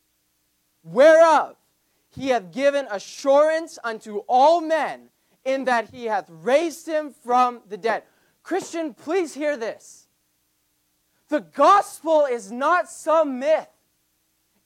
Whereof 0.85 1.57
he 2.11 2.29
hath 2.29 2.53
given 2.53 2.87
assurance 2.91 3.79
unto 3.83 4.19
all 4.29 4.61
men, 4.61 5.11
in 5.49 5.65
that 5.65 5.89
he 5.89 6.05
hath 6.05 6.29
raised 6.29 6.87
him 6.87 7.15
from 7.25 7.63
the 7.71 7.79
dead. 7.79 8.03
Christian, 8.43 8.93
please 8.93 9.33
hear 9.33 9.57
this. 9.57 10.07
The 11.31 11.41
gospel 11.41 12.27
is 12.31 12.53
not 12.53 12.91
some 12.91 13.39
myth. 13.39 13.69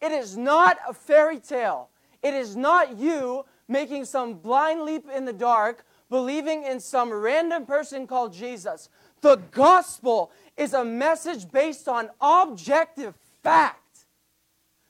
It 0.00 0.10
is 0.10 0.36
not 0.36 0.78
a 0.88 0.92
fairy 0.92 1.38
tale. 1.38 1.90
It 2.20 2.34
is 2.34 2.56
not 2.56 2.98
you 2.98 3.44
making 3.68 4.06
some 4.06 4.34
blind 4.34 4.82
leap 4.82 5.08
in 5.08 5.24
the 5.24 5.32
dark, 5.32 5.84
believing 6.10 6.64
in 6.64 6.80
some 6.80 7.12
random 7.12 7.64
person 7.64 8.08
called 8.08 8.32
Jesus. 8.32 8.88
The 9.20 9.36
gospel 9.52 10.32
is 10.56 10.74
a 10.74 10.84
message 10.84 11.50
based 11.50 11.86
on 11.86 12.10
objective 12.20 13.14
fact, 13.44 14.06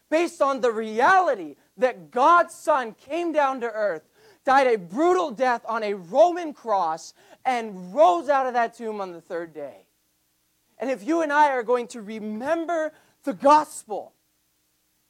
based 0.09 0.41
on 0.41 0.63
the 0.63 0.73
reality 0.73 1.57
that 1.77 2.11
God's 2.11 2.55
Son 2.55 2.95
came 2.95 3.33
down 3.33 3.61
to 3.61 3.71
earth, 3.71 4.09
died 4.45 4.67
a 4.67 4.77
brutal 4.77 5.31
death 5.31 5.63
on 5.69 5.83
a 5.83 5.95
Roman 5.95 6.53
cross, 6.53 7.15
and 7.45 7.95
rose 7.95 8.29
out 8.29 8.47
of 8.47 8.55
that 8.55 8.77
tomb 8.77 9.01
on 9.01 9.13
the 9.13 9.21
third 9.21 9.53
day. 9.53 9.87
And 10.79 10.91
if 10.91 11.07
you 11.07 11.23
and 11.23 11.33
I 11.33 11.51
are 11.51 11.63
going 11.63 11.89
to 11.89 12.01
remember 12.01 12.93
the 13.25 13.33
gospel, 13.33 14.13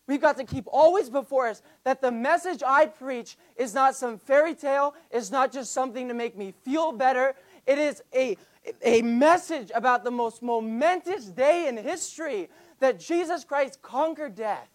we've 0.07 0.21
got 0.21 0.37
to 0.39 0.45
keep 0.45 0.65
always 0.67 1.09
before 1.09 1.49
us 1.49 1.63
that 1.85 2.01
the 2.01 2.13
message 2.13 2.63
I 2.67 2.87
preach 2.87 3.37
is 3.57 3.75
not 3.75 3.95
some 3.97 4.19
fairy 4.19 4.55
tale, 4.55 4.95
it's 5.11 5.31
not 5.31 5.53
just 5.53 5.73
something 5.73 6.09
to 6.09 6.15
make 6.15 6.37
me 6.37 6.53
feel 6.63 6.93
better. 6.93 7.35
It 7.67 7.79
is 7.79 8.03
a, 8.15 8.37
a 8.83 9.03
message 9.03 9.71
about 9.75 10.05
the 10.05 10.11
most 10.11 10.43
momentous 10.43 11.27
day 11.27 11.69
in 11.69 11.77
history 11.77 12.49
that 12.81 12.99
Jesus 12.99 13.45
Christ 13.45 13.81
conquered 13.81 14.35
death. 14.35 14.69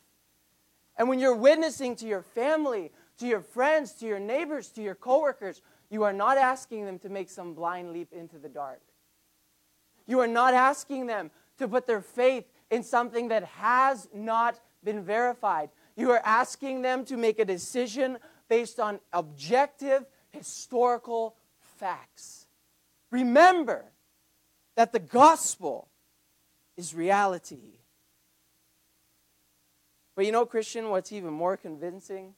And 0.97 1.09
when 1.09 1.19
you're 1.19 1.35
witnessing 1.35 1.95
to 1.97 2.07
your 2.07 2.23
family, 2.23 2.91
to 3.19 3.27
your 3.27 3.41
friends, 3.41 3.93
to 3.93 4.05
your 4.05 4.19
neighbors, 4.19 4.69
to 4.69 4.81
your 4.81 4.95
coworkers, 4.95 5.61
you 5.89 6.03
are 6.03 6.13
not 6.13 6.37
asking 6.37 6.85
them 6.85 6.99
to 6.99 7.09
make 7.09 7.29
some 7.29 7.53
blind 7.53 7.91
leap 7.91 8.11
into 8.11 8.37
the 8.37 8.49
dark. 8.49 8.81
You 10.05 10.19
are 10.19 10.27
not 10.27 10.53
asking 10.53 11.07
them 11.07 11.31
to 11.57 11.67
put 11.67 11.87
their 11.87 12.01
faith 12.01 12.45
in 12.69 12.83
something 12.83 13.29
that 13.29 13.43
has 13.43 14.07
not 14.13 14.59
been 14.83 15.03
verified. 15.03 15.69
You 15.95 16.11
are 16.11 16.21
asking 16.23 16.81
them 16.81 17.05
to 17.05 17.17
make 17.17 17.39
a 17.39 17.45
decision 17.45 18.17
based 18.47 18.79
on 18.79 18.99
objective 19.11 20.05
historical 20.31 21.35
facts. 21.77 22.47
Remember 23.11 23.85
that 24.75 24.91
the 24.91 24.99
gospel 24.99 25.89
is 26.75 26.93
reality. 26.93 27.79
But 30.15 30.25
you 30.25 30.31
know, 30.31 30.45
Christian, 30.45 30.89
what's 30.89 31.11
even 31.11 31.33
more 31.33 31.57
convincing 31.57 32.33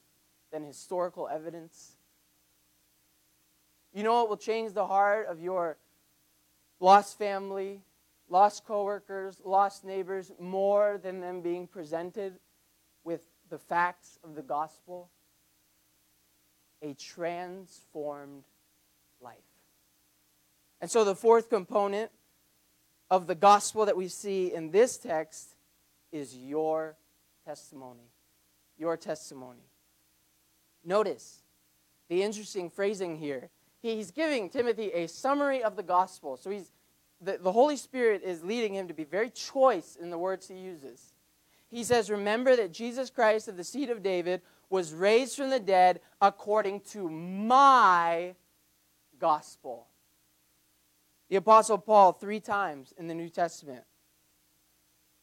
than 0.51 0.63
historical 0.63 1.27
evidence? 1.27 1.95
You 3.93 4.03
know 4.03 4.13
what 4.13 4.29
will 4.29 4.37
change 4.37 4.73
the 4.73 4.85
heart 4.85 5.27
of 5.27 5.41
your 5.41 5.77
lost 6.79 7.17
family, 7.17 7.81
lost 8.29 8.65
coworkers, 8.65 9.41
lost 9.43 9.83
neighbors, 9.83 10.31
more 10.39 10.99
than 11.01 11.19
them 11.19 11.41
being 11.41 11.67
presented 11.67 12.33
with 13.03 13.21
the 13.49 13.57
facts 13.57 14.19
of 14.23 14.35
the 14.35 14.41
gospel? 14.41 15.09
A 16.81 16.93
transformed 16.93 18.43
life. 19.21 19.35
And 20.81 20.89
so 20.89 21.03
the 21.03 21.15
fourth 21.15 21.49
component 21.49 22.11
of 23.09 23.27
the 23.27 23.35
gospel 23.35 23.85
that 23.85 23.97
we 23.97 24.07
see 24.07 24.53
in 24.53 24.71
this 24.71 24.97
text 24.97 25.55
is 26.11 26.35
your 26.35 26.95
testimony. 27.45 28.11
Your 28.77 28.95
testimony. 28.95 29.59
Notice 30.83 31.43
the 32.07 32.23
interesting 32.23 32.69
phrasing 32.69 33.17
here 33.17 33.49
he's 33.81 34.11
giving 34.11 34.49
Timothy 34.49 34.91
a 34.91 35.07
summary 35.07 35.63
of 35.63 35.75
the 35.75 35.83
gospel. 35.83 36.37
So 36.37 36.49
he's, 36.49 36.71
the, 37.21 37.37
the 37.41 37.51
Holy 37.51 37.77
Spirit 37.77 38.21
is 38.23 38.43
leading 38.43 38.75
him 38.75 38.87
to 38.87 38.93
be 38.93 39.03
very 39.03 39.29
choice 39.29 39.97
in 39.99 40.09
the 40.09 40.17
words 40.17 40.47
he 40.47 40.55
uses. 40.55 41.13
He 41.69 41.83
says, 41.83 42.09
Remember 42.09 42.55
that 42.55 42.71
Jesus 42.71 43.09
Christ 43.09 43.47
of 43.47 43.57
the 43.57 43.63
seed 43.63 43.89
of 43.89 44.03
David 44.03 44.41
was 44.69 44.93
raised 44.93 45.35
from 45.35 45.49
the 45.49 45.59
dead 45.59 46.01
according 46.21 46.81
to 46.91 47.09
my 47.09 48.35
gospel. 49.19 49.87
The 51.29 51.37
Apostle 51.37 51.77
Paul, 51.77 52.13
three 52.13 52.39
times 52.39 52.93
in 52.97 53.07
the 53.07 53.13
New 53.13 53.29
Testament, 53.29 53.83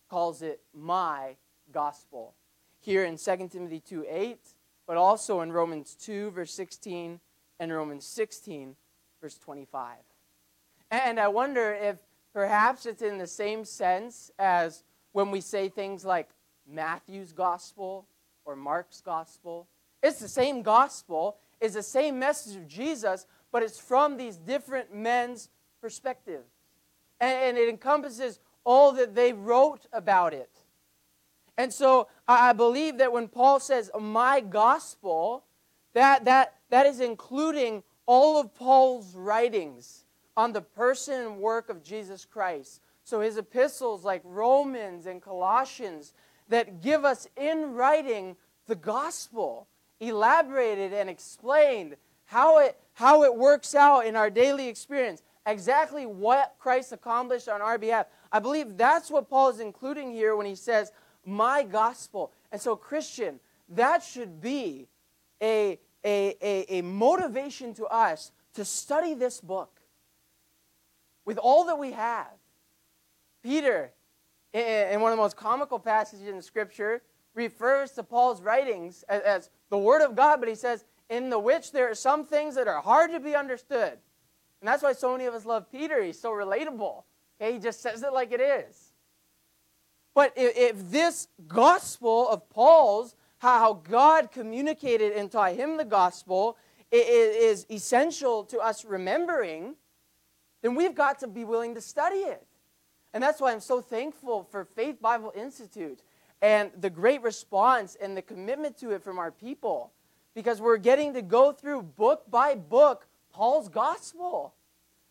calls 0.09 0.43
it 0.43 0.61
my 0.73 1.37
gospel. 1.73 2.35
Here 2.79 3.05
in 3.05 3.17
2 3.17 3.49
Timothy 3.51 3.81
2 3.81 4.07
8, 4.09 4.39
but 4.87 4.97
also 4.97 5.41
in 5.41 5.53
Romans 5.53 5.97
2, 6.01 6.31
verse 6.31 6.53
16 6.53 7.21
and 7.59 7.73
Romans 7.73 8.07
16, 8.07 8.77
verse 9.21 9.39
25. 9.39 9.97
And 10.91 11.19
I 11.19 11.29
wonder 11.29 11.75
if 11.75 11.99
perhaps 12.33 12.87
it's 12.87 13.03
in 13.03 13.19
the 13.19 13.27
same 13.27 13.65
sense 13.65 14.31
as 14.39 14.85
when 15.13 15.31
we 15.31 15.41
say 15.41 15.69
things 15.69 16.05
like 16.05 16.29
Matthew's 16.69 17.33
gospel 17.33 18.07
or 18.45 18.55
Mark's 18.55 19.01
gospel. 19.01 19.67
It's 20.03 20.21
the 20.21 20.29
same 20.29 20.63
gospel, 20.63 21.39
it's 21.61 21.75
the 21.75 21.83
same 21.83 22.19
message 22.19 22.57
of 22.57 22.69
Jesus, 22.69 23.27
but 23.51 23.63
it's 23.63 23.79
from 23.79 24.17
these 24.17 24.37
different 24.37 24.95
men's 24.95 25.49
perspectives. 25.81 26.51
And, 27.19 27.57
it 27.57 27.69
encompasses 27.69 28.41
all 28.63 28.93
that 28.93 29.15
they 29.15 29.33
wrote 29.33 29.87
about 29.93 30.35
it. 30.35 30.51
And 31.57 31.73
so 31.73 32.09
I 32.29 32.53
believe 32.53 32.99
that 32.99 33.13
when 33.13 33.29
Paul 33.29 33.61
says, 33.61 33.91
my 33.99 34.41
gospel, 34.41 35.45
that, 35.95 36.25
that, 36.25 36.55
that 36.71 36.87
is 36.87 37.01
including 37.01 37.83
all 38.07 38.41
of 38.41 38.55
Paul's 38.55 39.15
writings 39.15 40.05
on 40.37 40.53
the 40.53 40.61
person 40.61 41.21
and 41.21 41.39
work 41.39 41.69
of 41.69 41.83
Jesus 41.83 42.25
Christ. 42.25 42.81
So 43.05 43.21
his 43.21 43.37
epistles, 43.37 44.05
like 44.05 44.23
Romans 44.25 45.07
and 45.07 45.23
Colossians, 45.23 46.13
that 46.49 46.83
give 46.83 47.05
us 47.05 47.29
in 47.37 47.75
writing 47.75 48.37
the 48.67 48.75
gospel, 48.75 49.69
elaborated 50.01 50.93
and 50.93 51.09
explained 51.09 51.97
how 52.27 52.59
it, 52.59 52.77
how 52.95 53.23
it 53.23 53.35
works 53.35 53.75
out 53.75 54.07
in 54.07 54.17
our 54.17 54.31
daily 54.31 54.69
experience, 54.69 55.23
exactly 55.47 56.07
what 56.07 56.57
Christ 56.59 56.93
accomplished 56.93 57.49
on 57.49 57.63
our 57.63 57.79
behalf. 57.79 58.07
I 58.33 58.41
believe 58.41 58.77
that's 58.77 59.11
what 59.11 59.31
Paul 59.31 59.51
is 59.51 59.61
including 59.61 60.13
here 60.13 60.35
when 60.35 60.47
he 60.47 60.57
says, 60.57 60.91
my 61.27 61.63
gospel. 61.65 62.33
And 62.53 62.61
so, 62.61 62.77
Christian, 62.77 63.41
that 63.71 64.03
should 64.03 64.41
be 64.41 64.89
a, 65.43 65.79
a, 66.05 66.37
a, 66.41 66.79
a 66.79 66.83
motivation 66.83 67.75
to 67.75 67.87
us 67.87 68.33
to 68.55 68.65
study 68.65 69.15
this 69.15 69.41
book 69.41 69.81
with 71.25 71.39
all 71.39 71.65
that 71.67 71.79
we 71.79 71.93
have. 71.93 72.29
Peter, 73.43 73.93
in 74.55 75.01
one 75.01 75.13
of 75.13 75.19
the 75.19 75.23
most 75.23 75.37
comical 75.37 75.79
passages 75.79 76.27
in 76.29 76.41
Scripture, 76.41 77.03
refers 77.35 77.91
to 77.93 78.03
Paul's 78.03 78.41
writings 78.41 79.05
as, 79.09 79.23
as, 79.23 79.51
the 79.69 79.77
Word 79.77 80.03
of 80.03 80.15
God, 80.15 80.41
but 80.41 80.49
he 80.49 80.55
says, 80.55 80.85
in 81.11 81.29
the 81.29 81.39
which 81.39 81.73
there 81.73 81.91
are 81.91 81.95
some 81.95 82.25
things 82.25 82.55
that 82.55 82.67
are 82.67 82.81
hard 82.81 83.11
to 83.13 83.21
be 83.21 83.35
understood. 83.35 83.99
And 84.61 84.69
that's 84.69 84.83
why 84.83 84.93
so 84.93 85.13
many 85.13 85.27
of 85.27 85.35
us 85.35 85.45
love 85.45 85.71
Peter. 85.71 86.03
He's 86.03 86.19
so 86.19 86.31
relatable. 86.31 87.03
Okay, 87.41 87.53
he 87.53 87.59
just 87.59 87.83
says 87.83 88.03
it 88.03 88.13
like 88.13 88.33
it 88.33 88.41
is. 88.41 88.86
But 90.17 90.33
if, 90.35 90.91
this 90.91 91.29
gospel 91.47 92.27
of 92.31 92.49
Paul's, 92.49 93.15
how 93.37 93.75
God 93.75 94.33
communicated 94.33 95.13
and 95.13 95.31
taught 95.31 95.57
him 95.57 95.77
the 95.77 95.85
gospel, 95.85 96.57
is 96.91 97.67
essential 97.71 98.43
to 98.45 98.59
us 98.59 98.87
remembering, 98.87 99.75
then 100.63 100.75
we've 100.75 100.95
got 100.95 101.19
to 101.19 101.27
be 101.27 101.45
willing 101.45 101.75
to 101.75 101.83
study 101.83 102.21
it. 102.21 102.47
And 103.13 103.23
that's 103.23 103.43
why 103.43 103.53
I'm 103.53 103.61
so 103.61 103.83
thankful 103.83 104.45
for 104.51 104.65
Faith 104.65 105.03
Bible 105.03 105.35
Institute 105.37 106.01
and 106.41 106.71
the 106.81 106.89
great 106.89 107.21
response 107.21 107.95
and 108.01 108.17
the 108.17 108.23
commitment 108.23 108.79
to 108.79 108.93
it 108.93 109.05
from 109.05 109.19
our 109.19 109.31
people 109.31 109.93
because 110.35 110.63
we're 110.63 110.79
getting 110.79 111.13
to 111.13 111.21
go 111.21 111.53
through 111.53 111.83
book 111.83 112.23
by 112.31 112.55
book 112.55 113.07
Paul's 113.35 113.69
gospel 113.69 114.55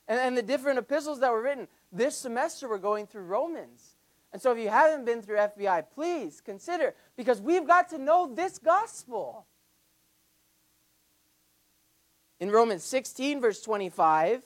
and, 0.07 0.19
and 0.19 0.35
the 0.35 0.41
different 0.41 0.79
epistles 0.79 1.19
that 1.19 1.31
were 1.31 1.43
written. 1.43 1.67
This 1.91 2.17
semester, 2.17 2.67
we're 2.67 2.79
going 2.79 3.05
through 3.05 3.25
Romans. 3.25 3.94
And 4.33 4.41
so, 4.41 4.51
if 4.51 4.57
you 4.57 4.69
haven't 4.69 5.05
been 5.05 5.21
through 5.21 5.38
FBI, 5.38 5.85
please 5.93 6.41
consider 6.41 6.93
because 7.15 7.39
we've 7.39 7.65
got 7.65 7.89
to 7.89 7.97
know 7.97 8.33
this 8.33 8.59
gospel. 8.59 9.45
In 12.39 12.51
Romans 12.51 12.83
16, 12.83 13.39
verse 13.39 13.61
25, 13.61 14.41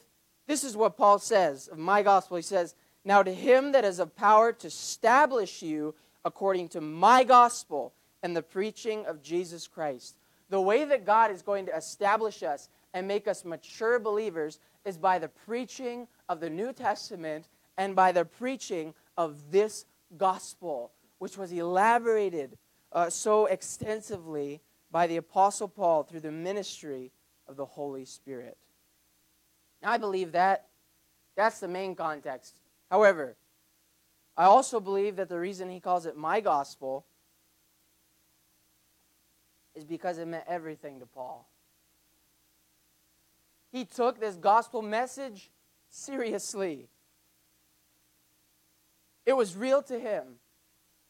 this 0.47 0.63
is 0.63 0.77
what 0.77 0.97
Paul 0.97 1.19
says 1.19 1.67
of 1.67 1.77
my 1.77 2.03
gospel. 2.03 2.37
He 2.37 2.43
says, 2.43 2.75
Now 3.03 3.23
to 3.23 3.33
him 3.33 3.71
that 3.71 3.83
has 3.83 3.99
a 3.99 4.05
power 4.05 4.53
to 4.53 4.67
establish 4.67 5.61
you 5.61 5.95
according 6.23 6.69
to 6.69 6.81
my 6.81 7.23
gospel 7.23 7.93
and 8.21 8.35
the 8.35 8.41
preaching 8.41 9.05
of 9.05 9.23
Jesus 9.23 9.67
Christ. 9.67 10.17
The 10.49 10.61
way 10.61 10.85
that 10.85 11.05
God 11.05 11.31
is 11.31 11.41
going 11.41 11.65
to 11.67 11.75
establish 11.75 12.43
us 12.43 12.69
and 12.93 13.07
make 13.07 13.27
us 13.27 13.45
mature 13.45 13.99
believers 13.99 14.59
is 14.85 14.97
by 14.97 15.19
the 15.19 15.29
preaching 15.29 16.07
of 16.27 16.39
the 16.39 16.49
New 16.49 16.73
Testament 16.73 17.47
and 17.77 17.95
by 17.95 18.11
the 18.11 18.25
preaching 18.25 18.93
of 19.19 19.51
this 19.51 19.85
gospel, 20.15 20.93
which 21.17 21.37
was 21.37 21.51
elaborated 21.51 22.57
uh, 22.93 23.09
so 23.09 23.47
extensively 23.47 24.61
by 24.91 25.07
the 25.07 25.17
Apostle 25.17 25.67
Paul 25.67 26.03
through 26.03 26.21
the 26.21 26.31
ministry 26.31 27.11
of 27.45 27.57
the 27.57 27.65
Holy 27.65 28.05
Spirit. 28.05 28.57
Now, 29.83 29.91
I 29.91 29.97
believe 29.97 30.31
that 30.31 30.67
that's 31.35 31.59
the 31.59 31.67
main 31.67 31.95
context. 31.95 32.59
However, 32.89 33.35
I 34.37 34.45
also 34.45 34.79
believe 34.79 35.17
that 35.17 35.27
the 35.27 35.37
reason 35.37 35.69
he 35.69 35.81
calls 35.81 36.05
it 36.05 36.15
my 36.15 36.39
gospel 36.39 37.05
is 39.75 39.83
because 39.83 40.17
it 40.17 40.29
meant 40.29 40.45
everything 40.47 41.01
to 41.01 41.05
Paul. 41.05 41.45
He 43.73 43.83
took 43.83 44.21
this 44.21 44.35
gospel 44.35 44.81
message 44.81 45.51
seriously. 45.89 46.87
It 49.29 49.37
was 49.37 49.55
real 49.55 49.83
to 49.83 49.99
him. 49.99 50.23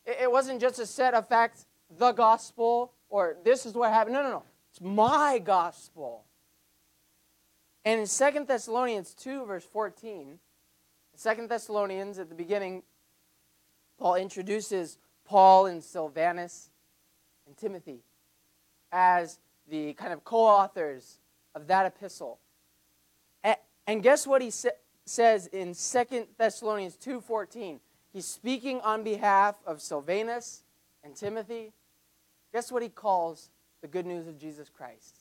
It 0.06 0.30
wasn't 0.30 0.60
just 0.60 0.78
a 0.78 0.86
set 0.86 1.14
of 1.14 1.30
facts, 1.30 1.66
the 1.90 2.12
gospel, 2.12 2.92
or 3.08 3.38
this 3.46 3.66
is 3.66 3.76
what 3.76 3.94
happened. 3.94 4.14
No, 4.14 4.22
no, 4.22 4.30
no. 4.30 4.44
It's 4.70 4.82
my 4.82 5.40
gospel. 5.40 6.26
And 7.86 8.02
in 8.02 8.06
Second 8.06 8.50
Thessalonians 8.50 9.14
2, 9.14 9.46
verse 9.46 9.64
14, 9.64 10.38
Second 11.16 11.48
Thessalonians, 11.48 12.20
at 12.20 12.28
the 12.28 12.36
beginning, 12.36 12.84
Paul 13.98 14.16
introduces 14.16 14.98
Paul 15.24 15.68
and 15.68 15.82
Silvanus 15.82 16.72
and 17.48 17.56
Timothy 17.56 18.02
as 18.92 19.40
the 19.70 19.94
kind 19.94 20.12
of 20.12 20.26
co 20.26 20.40
authors 20.40 21.20
of 21.56 21.68
that 21.68 21.86
epistle. 21.86 22.42
And 23.88 24.04
guess 24.04 24.28
what 24.28 24.42
he 24.42 24.50
sa- 24.50 24.72
says 25.06 25.48
in 25.48 25.74
Second 25.74 26.28
Thessalonians 26.38 26.98
2:14? 26.98 27.80
He's 28.12 28.26
speaking 28.26 28.82
on 28.82 29.04
behalf 29.04 29.56
of 29.66 29.82
Silvanus 29.82 30.64
and 31.04 31.16
Timothy. 31.16 31.74
Guess 32.52 32.72
what 32.72 32.82
he 32.82 32.90
calls 32.90 33.50
the 33.82 33.88
good 33.88 34.06
news 34.06 34.28
of 34.28 34.40
Jesus 34.40 34.70
Christ? 34.70 35.20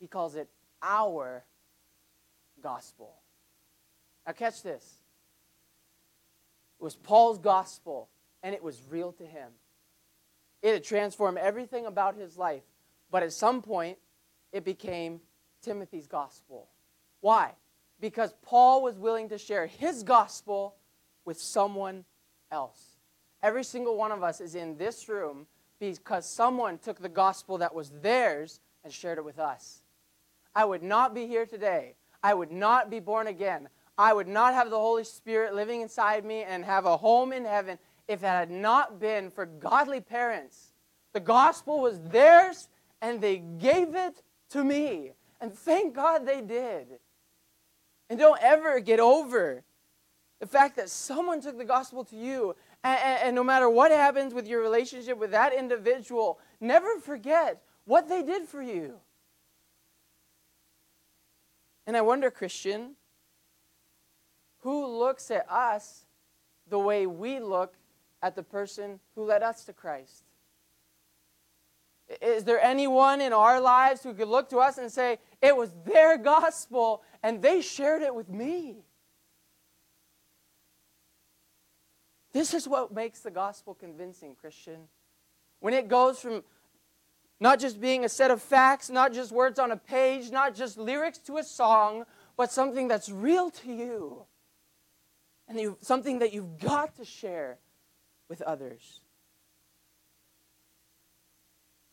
He 0.00 0.08
calls 0.08 0.34
it 0.34 0.48
our 0.82 1.44
gospel. 2.62 3.14
Now, 4.26 4.32
catch 4.32 4.62
this. 4.62 4.98
It 6.80 6.84
was 6.84 6.96
Paul's 6.96 7.38
gospel, 7.38 8.08
and 8.42 8.54
it 8.54 8.62
was 8.62 8.82
real 8.90 9.12
to 9.12 9.24
him. 9.24 9.50
It 10.62 10.72
had 10.72 10.84
transformed 10.84 11.38
everything 11.38 11.86
about 11.86 12.16
his 12.16 12.36
life, 12.36 12.62
but 13.10 13.22
at 13.22 13.32
some 13.32 13.62
point, 13.62 13.98
it 14.52 14.64
became 14.64 15.20
Timothy's 15.62 16.06
gospel. 16.06 16.68
Why? 17.20 17.52
Because 18.00 18.34
Paul 18.42 18.82
was 18.82 18.98
willing 18.98 19.28
to 19.30 19.38
share 19.38 19.66
his 19.66 20.02
gospel 20.02 20.74
with 21.24 21.40
someone 21.40 22.04
else. 22.50 22.98
Every 23.42 23.64
single 23.64 23.96
one 23.96 24.12
of 24.12 24.22
us 24.22 24.40
is 24.40 24.54
in 24.54 24.76
this 24.76 25.08
room 25.08 25.46
because 25.78 26.28
someone 26.28 26.78
took 26.78 27.00
the 27.00 27.08
gospel 27.08 27.58
that 27.58 27.74
was 27.74 27.90
theirs 28.02 28.60
and 28.84 28.92
shared 28.92 29.18
it 29.18 29.24
with 29.24 29.38
us. 29.38 29.82
I 30.54 30.64
would 30.64 30.82
not 30.82 31.14
be 31.14 31.26
here 31.26 31.46
today 31.46 31.94
I 32.22 32.34
would 32.34 32.50
not 32.50 32.90
be 32.90 33.00
born 33.00 33.26
again. 33.26 33.68
I 33.96 34.12
would 34.12 34.28
not 34.28 34.54
have 34.54 34.70
the 34.70 34.78
Holy 34.78 35.04
Spirit 35.04 35.54
living 35.54 35.80
inside 35.80 36.24
me 36.24 36.42
and 36.42 36.64
have 36.64 36.86
a 36.86 36.96
home 36.96 37.32
in 37.32 37.44
heaven 37.44 37.78
if 38.06 38.22
it 38.22 38.26
had 38.26 38.50
not 38.50 39.00
been 39.00 39.30
for 39.30 39.46
godly 39.46 40.00
parents. 40.00 40.72
The 41.12 41.20
gospel 41.20 41.80
was 41.80 42.00
theirs 42.00 42.68
and 43.00 43.20
they 43.20 43.38
gave 43.38 43.94
it 43.94 44.22
to 44.50 44.64
me. 44.64 45.12
And 45.40 45.52
thank 45.52 45.94
God 45.94 46.26
they 46.26 46.40
did. 46.40 46.86
And 48.10 48.18
don't 48.18 48.40
ever 48.42 48.80
get 48.80 49.00
over 49.00 49.62
the 50.40 50.46
fact 50.46 50.76
that 50.76 50.88
someone 50.88 51.40
took 51.40 51.58
the 51.58 51.64
gospel 51.64 52.04
to 52.04 52.16
you. 52.16 52.54
And, 52.84 52.98
and, 53.02 53.22
and, 53.24 53.34
no 53.34 53.42
matter 53.42 53.68
what 53.68 53.90
happens 53.90 54.32
with 54.32 54.46
your 54.46 54.62
relationship 54.62 55.18
with 55.18 55.32
that 55.32 55.52
individual, 55.52 56.38
never 56.60 57.00
forget 57.00 57.60
what 57.84 58.08
they 58.08 58.22
did 58.22 58.46
for 58.46 58.62
you. 58.62 58.94
And 61.86 61.96
I 61.96 62.02
wonder, 62.02 62.30
Christian, 62.30 62.92
who 64.58 64.86
looks 64.86 65.30
at 65.30 65.50
us 65.50 66.04
the 66.68 66.78
way 66.78 67.06
we 67.06 67.40
look 67.40 67.74
at 68.22 68.36
the 68.36 68.42
person 68.42 69.00
who 69.14 69.24
led 69.24 69.42
us 69.42 69.64
to 69.64 69.72
Christ? 69.72 70.24
Is 72.22 72.44
there 72.44 72.60
anyone 72.60 73.20
in 73.20 73.32
our 73.32 73.60
lives 73.60 74.02
who 74.02 74.14
could 74.14 74.28
look 74.28 74.48
to 74.50 74.58
us 74.58 74.78
and 74.78 74.90
say, 74.90 75.18
it 75.42 75.56
was 75.56 75.74
their 75.84 76.16
gospel 76.16 77.02
and 77.22 77.42
they 77.42 77.60
shared 77.60 78.02
it 78.02 78.14
with 78.14 78.28
me? 78.28 78.84
This 82.32 82.54
is 82.54 82.68
what 82.68 82.92
makes 82.92 83.20
the 83.20 83.30
gospel 83.30 83.74
convincing, 83.74 84.34
Christian. 84.34 84.88
When 85.60 85.74
it 85.74 85.88
goes 85.88 86.20
from 86.20 86.44
not 87.40 87.60
just 87.60 87.80
being 87.80 88.04
a 88.04 88.08
set 88.08 88.30
of 88.30 88.42
facts, 88.42 88.90
not 88.90 89.12
just 89.12 89.32
words 89.32 89.58
on 89.58 89.70
a 89.70 89.76
page, 89.76 90.30
not 90.30 90.54
just 90.54 90.76
lyrics 90.76 91.18
to 91.18 91.38
a 91.38 91.44
song, 91.44 92.04
but 92.36 92.50
something 92.50 92.88
that's 92.88 93.08
real 93.08 93.50
to 93.50 93.72
you. 93.72 94.22
And 95.48 95.58
you, 95.58 95.78
something 95.80 96.18
that 96.18 96.32
you've 96.32 96.58
got 96.58 96.96
to 96.96 97.04
share 97.04 97.58
with 98.28 98.42
others. 98.42 99.00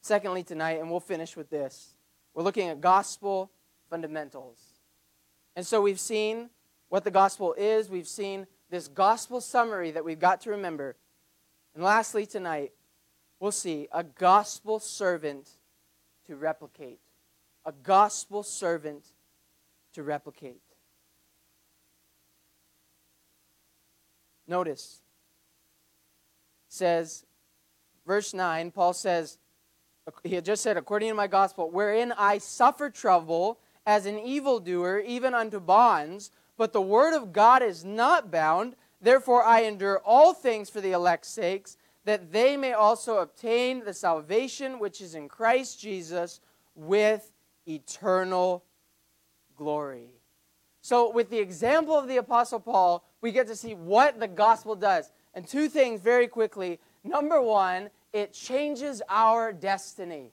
Secondly, 0.01 0.43
tonight, 0.43 0.79
and 0.79 0.91
we'll 0.91 0.99
finish 0.99 1.35
with 1.35 1.49
this, 1.49 1.95
we're 2.33 2.43
looking 2.43 2.69
at 2.69 2.81
gospel 2.81 3.49
fundamentals. 3.89 4.59
And 5.55 5.65
so 5.65 5.81
we've 5.81 5.99
seen 5.99 6.49
what 6.89 7.03
the 7.03 7.11
gospel 7.11 7.55
is, 7.57 7.89
we've 7.89 8.07
seen 8.07 8.45
this 8.75 8.87
gospel 8.89 9.39
summary 9.39 9.91
that 9.91 10.03
we've 10.03 10.19
got 10.19 10.41
to 10.41 10.49
remember. 10.49 10.97
And 11.75 11.83
lastly, 11.83 12.25
tonight, 12.25 12.73
we'll 13.39 13.53
see 13.53 13.87
a 13.93 14.03
gospel 14.03 14.79
servant 14.79 15.49
to 16.27 16.35
replicate. 16.35 16.99
A 17.63 17.71
gospel 17.71 18.43
servant 18.43 19.05
to 19.93 20.03
replicate. 20.03 20.61
Notice, 24.45 24.99
says, 26.67 27.25
verse 28.05 28.33
9, 28.33 28.71
Paul 28.71 28.91
says, 28.91 29.37
he 30.23 30.35
had 30.35 30.43
just 30.43 30.61
said, 30.61 30.75
according 30.75 31.07
to 31.07 31.15
my 31.15 31.27
gospel, 31.27 31.71
wherein 31.71 32.11
I 32.11 32.39
suffer 32.39 32.89
trouble 32.89 33.57
as 33.85 34.05
an 34.05 34.19
evildoer, 34.19 34.99
even 34.99 35.33
unto 35.33 35.61
bonds, 35.61 36.29
but 36.57 36.73
the 36.73 36.81
word 36.81 37.15
of 37.15 37.33
God 37.33 37.61
is 37.61 37.83
not 37.83 38.31
bound. 38.31 38.75
Therefore 39.01 39.43
I 39.43 39.61
endure 39.61 39.99
all 39.99 40.33
things 40.33 40.69
for 40.69 40.81
the 40.81 40.91
elect's 40.91 41.29
sakes, 41.29 41.77
that 42.05 42.31
they 42.31 42.55
may 42.55 42.73
also 42.73 43.17
obtain 43.17 43.83
the 43.83 43.93
salvation 43.93 44.79
which 44.79 45.01
is 45.01 45.15
in 45.15 45.27
Christ 45.27 45.79
Jesus 45.79 46.39
with 46.75 47.31
eternal 47.67 48.63
glory. 49.55 50.09
So, 50.81 51.11
with 51.11 51.31
the 51.31 51.39
example 51.39 51.95
of 51.97 52.07
the 52.07 52.17
Apostle 52.17 52.59
Paul, 52.59 53.03
we 53.19 53.31
get 53.31 53.47
to 53.47 53.55
see 53.55 53.73
what 53.73 54.19
the 54.19 54.27
gospel 54.27 54.75
does. 54.75 55.09
And 55.33 55.47
two 55.47 55.67
things 55.67 55.99
very 55.99 56.27
quickly. 56.27 56.79
Number 57.03 57.41
one, 57.41 57.89
it 58.13 58.33
changes 58.33 59.01
our 59.09 59.51
destiny. 59.51 60.31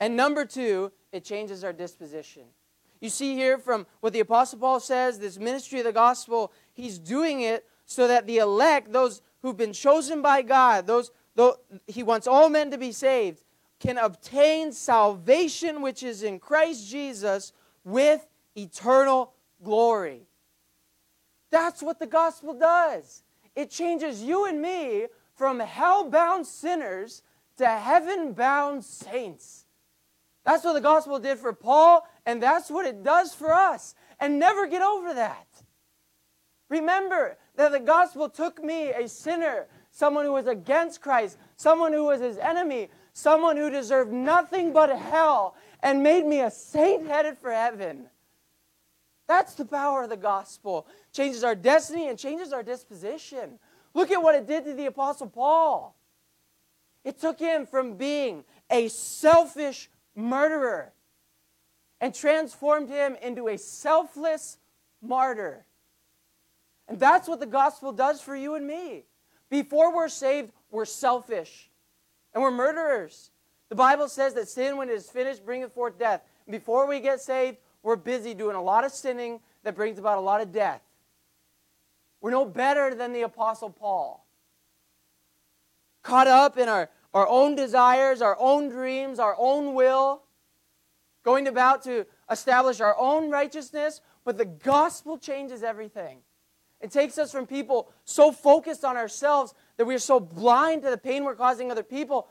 And 0.00 0.16
number 0.16 0.46
two, 0.46 0.90
it 1.12 1.22
changes 1.22 1.62
our 1.62 1.72
disposition. 1.72 2.44
You 3.00 3.08
see 3.08 3.34
here 3.34 3.58
from 3.58 3.86
what 4.00 4.12
the 4.12 4.20
Apostle 4.20 4.58
Paul 4.58 4.80
says, 4.80 5.18
this 5.18 5.38
ministry 5.38 5.78
of 5.78 5.86
the 5.86 5.92
gospel, 5.92 6.52
he's 6.72 6.98
doing 6.98 7.40
it 7.40 7.66
so 7.86 8.06
that 8.06 8.26
the 8.26 8.38
elect, 8.38 8.92
those 8.92 9.22
who've 9.42 9.56
been 9.56 9.72
chosen 9.72 10.20
by 10.22 10.42
God, 10.42 10.86
those, 10.86 11.10
those 11.34 11.56
he 11.86 12.02
wants 12.02 12.26
all 12.26 12.48
men 12.48 12.70
to 12.70 12.78
be 12.78 12.92
saved, 12.92 13.42
can 13.78 13.96
obtain 13.96 14.72
salvation 14.72 15.80
which 15.80 16.02
is 16.02 16.22
in 16.22 16.38
Christ 16.38 16.90
Jesus 16.90 17.52
with 17.84 18.26
eternal 18.54 19.32
glory. 19.62 20.26
That's 21.50 21.82
what 21.82 21.98
the 21.98 22.06
gospel 22.06 22.54
does. 22.54 23.22
It 23.56 23.70
changes 23.70 24.22
you 24.22 24.44
and 24.44 24.60
me 24.60 25.06
from 25.34 25.58
hell 25.58 26.08
bound 26.08 26.46
sinners 26.46 27.22
to 27.56 27.66
heaven 27.66 28.32
bound 28.34 28.84
saints. 28.84 29.59
That's 30.44 30.64
what 30.64 30.72
the 30.72 30.80
gospel 30.80 31.18
did 31.18 31.38
for 31.38 31.52
Paul, 31.52 32.06
and 32.24 32.42
that's 32.42 32.70
what 32.70 32.86
it 32.86 33.02
does 33.02 33.34
for 33.34 33.52
us. 33.52 33.94
And 34.18 34.38
never 34.38 34.66
get 34.66 34.82
over 34.82 35.14
that. 35.14 35.46
Remember 36.68 37.36
that 37.56 37.72
the 37.72 37.80
gospel 37.80 38.28
took 38.28 38.62
me, 38.62 38.90
a 38.90 39.08
sinner, 39.08 39.66
someone 39.90 40.24
who 40.24 40.32
was 40.32 40.46
against 40.46 41.02
Christ, 41.02 41.36
someone 41.56 41.92
who 41.92 42.04
was 42.04 42.20
his 42.20 42.38
enemy, 42.38 42.88
someone 43.12 43.56
who 43.56 43.70
deserved 43.70 44.12
nothing 44.12 44.72
but 44.72 44.96
hell, 44.96 45.56
and 45.82 46.02
made 46.02 46.24
me 46.24 46.40
a 46.40 46.50
saint 46.50 47.06
headed 47.06 47.36
for 47.36 47.50
heaven. 47.50 48.06
That's 49.26 49.54
the 49.54 49.64
power 49.64 50.04
of 50.04 50.10
the 50.10 50.16
gospel. 50.16 50.86
Changes 51.12 51.44
our 51.44 51.54
destiny 51.54 52.08
and 52.08 52.18
changes 52.18 52.52
our 52.52 52.62
disposition. 52.62 53.58
Look 53.94 54.10
at 54.10 54.22
what 54.22 54.34
it 54.34 54.46
did 54.46 54.64
to 54.64 54.74
the 54.74 54.86
Apostle 54.86 55.28
Paul. 55.28 55.96
It 57.04 57.18
took 57.20 57.38
him 57.38 57.66
from 57.66 57.96
being 57.96 58.44
a 58.70 58.88
selfish 58.88 59.89
murderer 60.14 60.92
and 62.00 62.14
transformed 62.14 62.88
him 62.88 63.16
into 63.22 63.48
a 63.48 63.58
selfless 63.58 64.58
martyr. 65.02 65.66
And 66.88 66.98
that's 66.98 67.28
what 67.28 67.40
the 67.40 67.46
gospel 67.46 67.92
does 67.92 68.20
for 68.20 68.34
you 68.34 68.54
and 68.54 68.66
me. 68.66 69.04
Before 69.50 69.94
we're 69.94 70.08
saved, 70.08 70.52
we're 70.70 70.84
selfish 70.84 71.70
and 72.34 72.42
we're 72.42 72.50
murderers. 72.50 73.30
The 73.68 73.76
Bible 73.76 74.08
says 74.08 74.34
that 74.34 74.48
sin, 74.48 74.76
when 74.76 74.88
it 74.88 74.94
is 74.94 75.08
finished, 75.08 75.44
bringeth 75.44 75.72
forth 75.72 75.98
death. 75.98 76.22
before 76.48 76.86
we 76.86 77.00
get 77.00 77.20
saved, 77.20 77.58
we're 77.82 77.96
busy 77.96 78.34
doing 78.34 78.56
a 78.56 78.62
lot 78.62 78.84
of 78.84 78.92
sinning 78.92 79.40
that 79.62 79.74
brings 79.74 79.98
about 79.98 80.18
a 80.18 80.20
lot 80.20 80.40
of 80.40 80.52
death. 80.52 80.82
We're 82.20 82.30
no 82.30 82.44
better 82.44 82.94
than 82.94 83.12
the 83.12 83.22
Apostle 83.22 83.70
Paul. 83.70 84.26
Caught 86.02 86.26
up 86.26 86.58
in 86.58 86.68
our, 86.68 86.90
our 87.12 87.26
own 87.28 87.54
desires, 87.54 88.22
our 88.22 88.36
own 88.38 88.68
dreams, 88.68 89.18
our 89.18 89.34
own 89.38 89.74
will, 89.74 90.22
going 91.24 91.48
about 91.48 91.82
to 91.84 92.06
establish 92.30 92.80
our 92.80 92.96
own 92.98 93.30
righteousness, 93.30 94.00
but 94.24 94.38
the 94.38 94.44
gospel 94.44 95.18
changes 95.18 95.62
everything. 95.62 96.18
It 96.80 96.90
takes 96.90 97.18
us 97.18 97.30
from 97.30 97.46
people 97.46 97.92
so 98.04 98.32
focused 98.32 98.84
on 98.84 98.96
ourselves 98.96 99.54
that 99.76 99.84
we 99.84 99.94
are 99.94 99.98
so 99.98 100.18
blind 100.18 100.82
to 100.82 100.90
the 100.90 100.96
pain 100.96 101.24
we're 101.24 101.34
causing 101.34 101.70
other 101.70 101.82
people. 101.82 102.28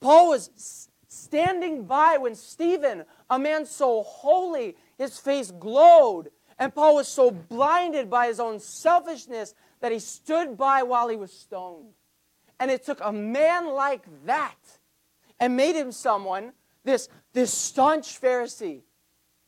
Paul 0.00 0.28
was 0.30 0.88
standing 1.08 1.84
by 1.84 2.18
when 2.18 2.34
Stephen, 2.34 3.04
a 3.30 3.38
man 3.38 3.64
so 3.64 4.02
holy, 4.02 4.76
his 4.98 5.18
face 5.18 5.50
glowed, 5.50 6.30
and 6.58 6.74
Paul 6.74 6.96
was 6.96 7.08
so 7.08 7.30
blinded 7.30 8.10
by 8.10 8.26
his 8.26 8.40
own 8.40 8.60
selfishness 8.60 9.54
that 9.80 9.92
he 9.92 9.98
stood 9.98 10.56
by 10.56 10.82
while 10.82 11.08
he 11.08 11.16
was 11.16 11.32
stoned. 11.32 11.94
And 12.58 12.70
it 12.70 12.84
took 12.84 13.00
a 13.02 13.12
man 13.12 13.68
like 13.68 14.04
that 14.24 14.56
and 15.38 15.56
made 15.56 15.76
him 15.76 15.92
someone, 15.92 16.52
this, 16.84 17.08
this 17.32 17.52
staunch 17.52 18.20
Pharisee, 18.20 18.82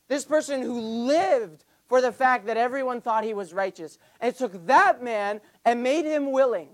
this 0.07 0.25
person 0.25 0.61
who 0.61 0.79
lived 0.79 1.65
for 1.87 2.01
the 2.01 2.11
fact 2.11 2.45
that 2.45 2.57
everyone 2.57 3.01
thought 3.01 3.23
he 3.23 3.33
was 3.33 3.51
righteous. 3.53 3.97
And 4.19 4.33
it 4.33 4.37
took 4.37 4.67
that 4.67 5.03
man 5.03 5.41
and 5.65 5.81
made 5.81 6.05
him 6.05 6.31
willing 6.31 6.69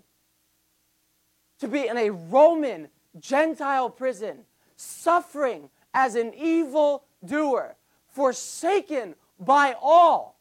to 1.60 1.68
be 1.70 1.88
in 1.88 1.98
a 1.98 2.10
Roman 2.10 2.90
Gentile 3.18 3.90
prison, 3.90 4.40
suffering 4.76 5.70
as 5.94 6.16
an 6.16 6.34
evil 6.36 7.06
doer, 7.24 7.78
forsaken 8.08 9.16
by 9.40 9.76
all. 9.82 10.38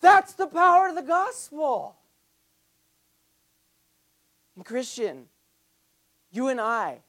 That's 0.00 0.32
the 0.32 0.48
power 0.48 0.88
of 0.88 0.96
the 0.96 1.02
gospel. 1.02 1.96
And 4.56 4.64
Christian, 4.64 5.26
you 6.30 6.48
and 6.48 6.60
I 6.60 7.00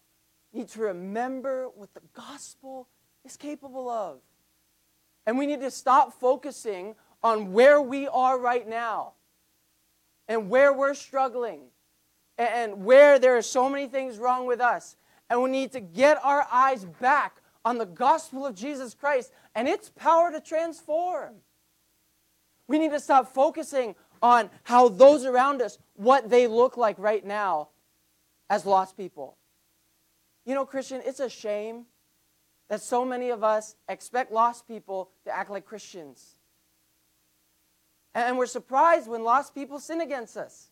need 0.53 0.69
to 0.69 0.81
remember 0.81 1.67
what 1.75 1.93
the 1.93 2.01
gospel 2.13 2.87
is 3.25 3.37
capable 3.37 3.89
of. 3.89 4.19
And 5.25 5.37
we 5.37 5.45
need 5.45 5.61
to 5.61 5.71
stop 5.71 6.19
focusing 6.19 6.95
on 7.21 7.53
where 7.53 7.81
we 7.81 8.07
are 8.07 8.37
right 8.37 8.67
now 8.67 9.13
and 10.27 10.49
where 10.49 10.73
we're 10.73 10.93
struggling 10.93 11.61
and 12.37 12.83
where 12.83 13.19
there 13.19 13.37
are 13.37 13.41
so 13.41 13.69
many 13.69 13.87
things 13.87 14.17
wrong 14.17 14.45
with 14.45 14.59
us. 14.59 14.97
And 15.29 15.41
we 15.41 15.49
need 15.49 15.71
to 15.71 15.79
get 15.79 16.19
our 16.23 16.45
eyes 16.51 16.85
back 16.85 17.41
on 17.65 17.77
the 17.77 17.85
gospel 17.85 18.45
of 18.45 18.55
Jesus 18.55 18.93
Christ 18.93 19.31
and 19.55 19.67
its 19.67 19.89
power 19.89 20.31
to 20.31 20.41
transform. 20.41 21.35
We 22.67 22.79
need 22.79 22.91
to 22.91 22.99
stop 22.99 23.33
focusing 23.33 23.95
on 24.23 24.49
how 24.63 24.87
those 24.87 25.25
around 25.25 25.61
us, 25.61 25.77
what 25.95 26.29
they 26.29 26.47
look 26.47 26.77
like 26.77 26.97
right 26.97 27.25
now 27.25 27.67
as 28.49 28.65
lost 28.65 28.95
people. 28.95 29.37
You 30.45 30.55
know, 30.55 30.65
Christian, 30.65 31.01
it's 31.05 31.19
a 31.19 31.29
shame 31.29 31.85
that 32.69 32.81
so 32.81 33.03
many 33.03 33.29
of 33.29 33.43
us 33.43 33.75
expect 33.89 34.31
lost 34.31 34.65
people 34.65 35.11
to 35.25 35.35
act 35.35 35.51
like 35.51 35.65
Christians. 35.65 36.37
And 38.15 38.37
we're 38.37 38.45
surprised 38.45 39.09
when 39.09 39.23
lost 39.23 39.53
people 39.53 39.79
sin 39.79 39.99
against 39.99 40.37
us. 40.37 40.69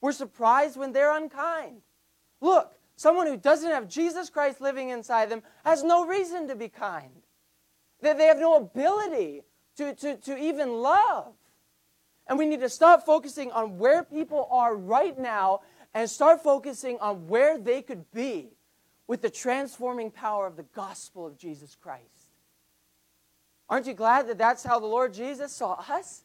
We're 0.00 0.12
surprised 0.12 0.76
when 0.76 0.92
they're 0.92 1.16
unkind. 1.16 1.80
Look, 2.40 2.72
someone 2.94 3.26
who 3.26 3.36
doesn't 3.36 3.70
have 3.70 3.88
Jesus 3.88 4.30
Christ 4.30 4.60
living 4.60 4.90
inside 4.90 5.30
them 5.30 5.42
has 5.64 5.82
no 5.82 6.06
reason 6.06 6.46
to 6.46 6.54
be 6.54 6.68
kind. 6.68 7.22
That 8.02 8.18
they 8.18 8.26
have 8.26 8.38
no 8.38 8.56
ability 8.56 9.42
to, 9.78 9.94
to, 9.94 10.16
to 10.18 10.38
even 10.38 10.74
love. 10.74 11.34
And 12.28 12.38
we 12.38 12.46
need 12.46 12.60
to 12.60 12.68
stop 12.68 13.06
focusing 13.06 13.50
on 13.52 13.78
where 13.78 14.04
people 14.04 14.48
are 14.50 14.76
right 14.76 15.18
now 15.18 15.60
and 15.94 16.08
start 16.08 16.42
focusing 16.42 16.98
on 17.00 17.26
where 17.26 17.58
they 17.58 17.80
could 17.80 18.10
be 18.12 18.50
with 19.06 19.22
the 19.22 19.30
transforming 19.30 20.10
power 20.10 20.46
of 20.46 20.56
the 20.56 20.64
gospel 20.74 21.26
of 21.26 21.38
Jesus 21.38 21.74
Christ. 21.80 22.04
Aren't 23.70 23.86
you 23.86 23.94
glad 23.94 24.28
that 24.28 24.38
that's 24.38 24.62
how 24.62 24.78
the 24.78 24.86
Lord 24.86 25.14
Jesus 25.14 25.52
saw 25.52 25.82
us? 25.88 26.24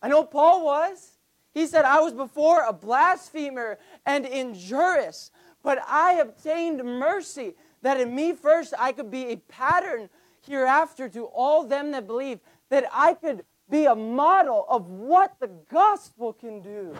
I 0.00 0.08
know 0.08 0.24
Paul 0.24 0.64
was. 0.64 1.12
He 1.52 1.66
said, 1.66 1.84
I 1.84 2.00
was 2.00 2.12
before 2.12 2.64
a 2.66 2.72
blasphemer 2.72 3.78
and 4.04 4.26
injurious, 4.26 5.30
but 5.62 5.78
I 5.88 6.14
obtained 6.14 6.84
mercy 6.84 7.54
that 7.82 8.00
in 8.00 8.14
me 8.14 8.34
first 8.34 8.74
I 8.78 8.92
could 8.92 9.10
be 9.10 9.26
a 9.26 9.36
pattern 9.36 10.10
hereafter 10.46 11.08
to 11.10 11.24
all 11.24 11.64
them 11.64 11.92
that 11.92 12.06
believe, 12.06 12.40
that 12.68 12.84
I 12.92 13.14
could 13.14 13.44
be 13.68 13.86
a 13.86 13.94
model 13.94 14.64
of 14.68 14.88
what 14.88 15.36
the 15.40 15.50
gospel 15.70 16.32
can 16.32 16.60
do. 16.60 16.96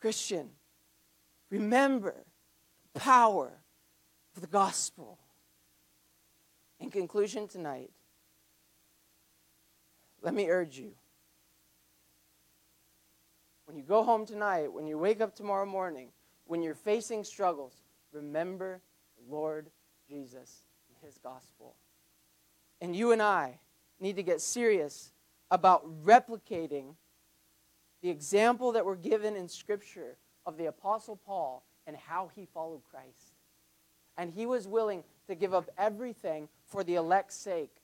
Christian, 0.00 0.50
remember 1.50 2.14
the 2.92 3.00
power 3.00 3.52
of 4.34 4.40
the 4.40 4.48
gospel. 4.48 5.18
In 6.80 6.90
conclusion 6.90 7.46
tonight, 7.48 7.90
let 10.20 10.34
me 10.34 10.48
urge 10.48 10.78
you. 10.78 10.92
When 13.64 13.76
you 13.76 13.82
go 13.82 14.02
home 14.02 14.26
tonight, 14.26 14.72
when 14.72 14.86
you 14.86 14.98
wake 14.98 15.20
up 15.20 15.34
tomorrow 15.34 15.66
morning, 15.66 16.08
when 16.46 16.62
you're 16.62 16.74
facing 16.74 17.24
struggles, 17.24 17.82
remember 18.12 18.80
the 19.16 19.34
Lord 19.34 19.70
Jesus 20.08 20.66
and 20.88 20.96
his 21.04 21.18
gospel. 21.18 21.74
And 22.80 22.94
you 22.94 23.12
and 23.12 23.22
I 23.22 23.60
need 24.02 24.16
to 24.16 24.22
get 24.22 24.40
serious 24.40 25.12
about 25.50 25.86
replicating 26.04 26.94
the 28.02 28.10
example 28.10 28.72
that 28.72 28.84
we're 28.84 28.96
given 28.96 29.36
in 29.36 29.48
Scripture 29.48 30.16
of 30.44 30.56
the 30.58 30.66
Apostle 30.66 31.16
Paul 31.16 31.64
and 31.86 31.96
how 31.96 32.30
he 32.34 32.46
followed 32.46 32.82
Christ. 32.90 33.36
And 34.18 34.32
he 34.32 34.44
was 34.44 34.66
willing 34.66 35.04
to 35.28 35.34
give 35.34 35.54
up 35.54 35.70
everything 35.78 36.48
for 36.66 36.82
the 36.84 36.96
elect's 36.96 37.36
sake, 37.36 37.76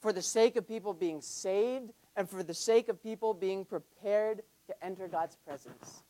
for 0.00 0.12
the 0.12 0.22
sake 0.22 0.56
of 0.56 0.66
people 0.66 0.94
being 0.94 1.20
saved, 1.20 1.92
and 2.16 2.28
for 2.28 2.42
the 2.42 2.54
sake 2.54 2.88
of 2.88 3.02
people 3.02 3.34
being 3.34 3.64
prepared 3.64 4.42
to 4.68 4.84
enter 4.84 5.08
God's 5.08 5.36
presence. 5.36 6.04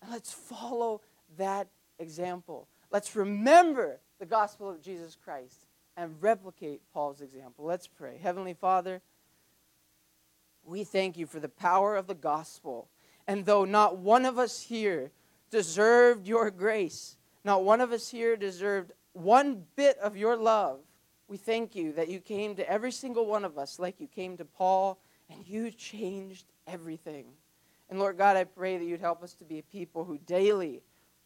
And 0.00 0.10
let's 0.10 0.32
follow 0.32 1.02
that 1.36 1.68
example. 1.98 2.66
Let's 2.90 3.14
remember 3.14 4.00
the 4.18 4.26
gospel 4.26 4.70
of 4.70 4.80
Jesus 4.82 5.16
Christ 5.22 5.61
and 5.96 6.20
replicate 6.20 6.80
Paul's 6.92 7.20
example. 7.20 7.64
Let's 7.64 7.86
pray. 7.86 8.18
Heavenly 8.22 8.54
Father, 8.54 9.02
we 10.64 10.84
thank 10.84 11.16
you 11.16 11.26
for 11.26 11.40
the 11.40 11.48
power 11.48 11.96
of 11.96 12.06
the 12.06 12.14
gospel. 12.14 12.88
And 13.26 13.46
though 13.46 13.64
not 13.64 13.98
one 13.98 14.24
of 14.24 14.38
us 14.38 14.62
here 14.62 15.10
deserved 15.50 16.26
your 16.26 16.50
grace, 16.50 17.16
not 17.44 17.64
one 17.64 17.80
of 17.80 17.92
us 17.92 18.10
here 18.10 18.36
deserved 18.36 18.92
one 19.12 19.64
bit 19.76 19.98
of 19.98 20.16
your 20.16 20.36
love, 20.36 20.80
we 21.28 21.36
thank 21.36 21.74
you 21.74 21.92
that 21.92 22.08
you 22.08 22.20
came 22.20 22.54
to 22.56 22.68
every 22.68 22.92
single 22.92 23.26
one 23.26 23.44
of 23.44 23.58
us 23.58 23.78
like 23.78 24.00
you 24.00 24.06
came 24.06 24.36
to 24.36 24.44
Paul 24.44 24.98
and 25.30 25.46
you 25.46 25.70
changed 25.70 26.46
everything. 26.66 27.26
And 27.88 27.98
Lord 27.98 28.16
God, 28.16 28.36
I 28.36 28.44
pray 28.44 28.78
that 28.78 28.84
you'd 28.84 29.00
help 29.00 29.22
us 29.22 29.34
to 29.34 29.44
be 29.44 29.58
a 29.58 29.62
people 29.62 30.04
who 30.04 30.18
daily 30.18 30.82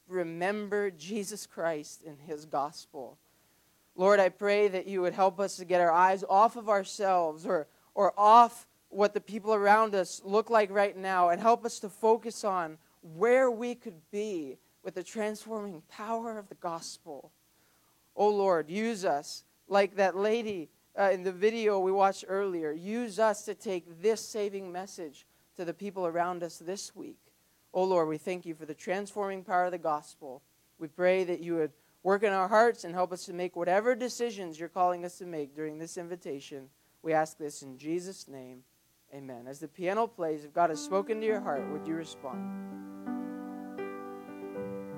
remember 0.08 0.90
Jesus 0.90 1.46
Christ 1.46 2.02
and 2.06 2.18
his 2.20 2.44
gospel. 2.44 3.18
Lord, 3.96 4.20
I 4.20 4.28
pray 4.28 4.68
that 4.68 4.86
you 4.86 5.00
would 5.00 5.14
help 5.14 5.40
us 5.40 5.56
to 5.56 5.64
get 5.64 5.80
our 5.80 5.90
eyes 5.90 6.22
off 6.28 6.56
of 6.56 6.68
ourselves 6.68 7.46
or, 7.46 7.66
or 7.94 8.12
off 8.16 8.66
what 8.90 9.14
the 9.14 9.20
people 9.20 9.54
around 9.54 9.94
us 9.94 10.20
look 10.22 10.50
like 10.50 10.70
right 10.70 10.96
now 10.96 11.30
and 11.30 11.40
help 11.40 11.64
us 11.64 11.80
to 11.80 11.88
focus 11.88 12.44
on 12.44 12.76
where 13.00 13.50
we 13.50 13.74
could 13.74 14.00
be 14.10 14.58
with 14.82 14.94
the 14.94 15.02
transforming 15.02 15.82
power 15.88 16.38
of 16.38 16.48
the 16.48 16.54
gospel. 16.56 17.32
Oh 18.14 18.28
Lord, 18.28 18.68
use 18.68 19.04
us 19.04 19.44
like 19.66 19.96
that 19.96 20.16
lady 20.16 20.68
uh, 20.98 21.10
in 21.12 21.22
the 21.22 21.32
video 21.32 21.80
we 21.80 21.92
watched 21.92 22.24
earlier. 22.28 22.72
Use 22.72 23.18
us 23.18 23.44
to 23.46 23.54
take 23.54 24.02
this 24.02 24.20
saving 24.20 24.70
message 24.70 25.26
to 25.56 25.64
the 25.64 25.74
people 25.74 26.06
around 26.06 26.42
us 26.42 26.58
this 26.58 26.94
week. 26.94 27.18
Oh 27.72 27.84
Lord, 27.84 28.08
we 28.08 28.18
thank 28.18 28.46
you 28.46 28.54
for 28.54 28.66
the 28.66 28.74
transforming 28.74 29.42
power 29.42 29.64
of 29.64 29.72
the 29.72 29.78
gospel. 29.78 30.42
We 30.78 30.88
pray 30.88 31.24
that 31.24 31.40
you 31.40 31.56
would 31.56 31.72
work 32.02 32.22
in 32.22 32.32
our 32.32 32.48
hearts 32.48 32.84
and 32.84 32.94
help 32.94 33.12
us 33.12 33.24
to 33.26 33.32
make 33.32 33.56
whatever 33.56 33.94
decisions 33.94 34.58
you're 34.58 34.68
calling 34.68 35.04
us 35.04 35.18
to 35.18 35.26
make 35.26 35.54
during 35.54 35.78
this 35.78 35.96
invitation. 35.96 36.68
We 37.02 37.12
ask 37.12 37.38
this 37.38 37.62
in 37.62 37.78
Jesus' 37.78 38.28
name. 38.28 38.62
Amen. 39.14 39.46
As 39.46 39.60
the 39.60 39.68
piano 39.68 40.06
plays, 40.06 40.44
if 40.44 40.52
God 40.52 40.70
has 40.70 40.82
spoken 40.82 41.20
to 41.20 41.26
your 41.26 41.40
heart, 41.40 41.70
would 41.70 41.86
you 41.86 41.94
respond? 41.94 43.15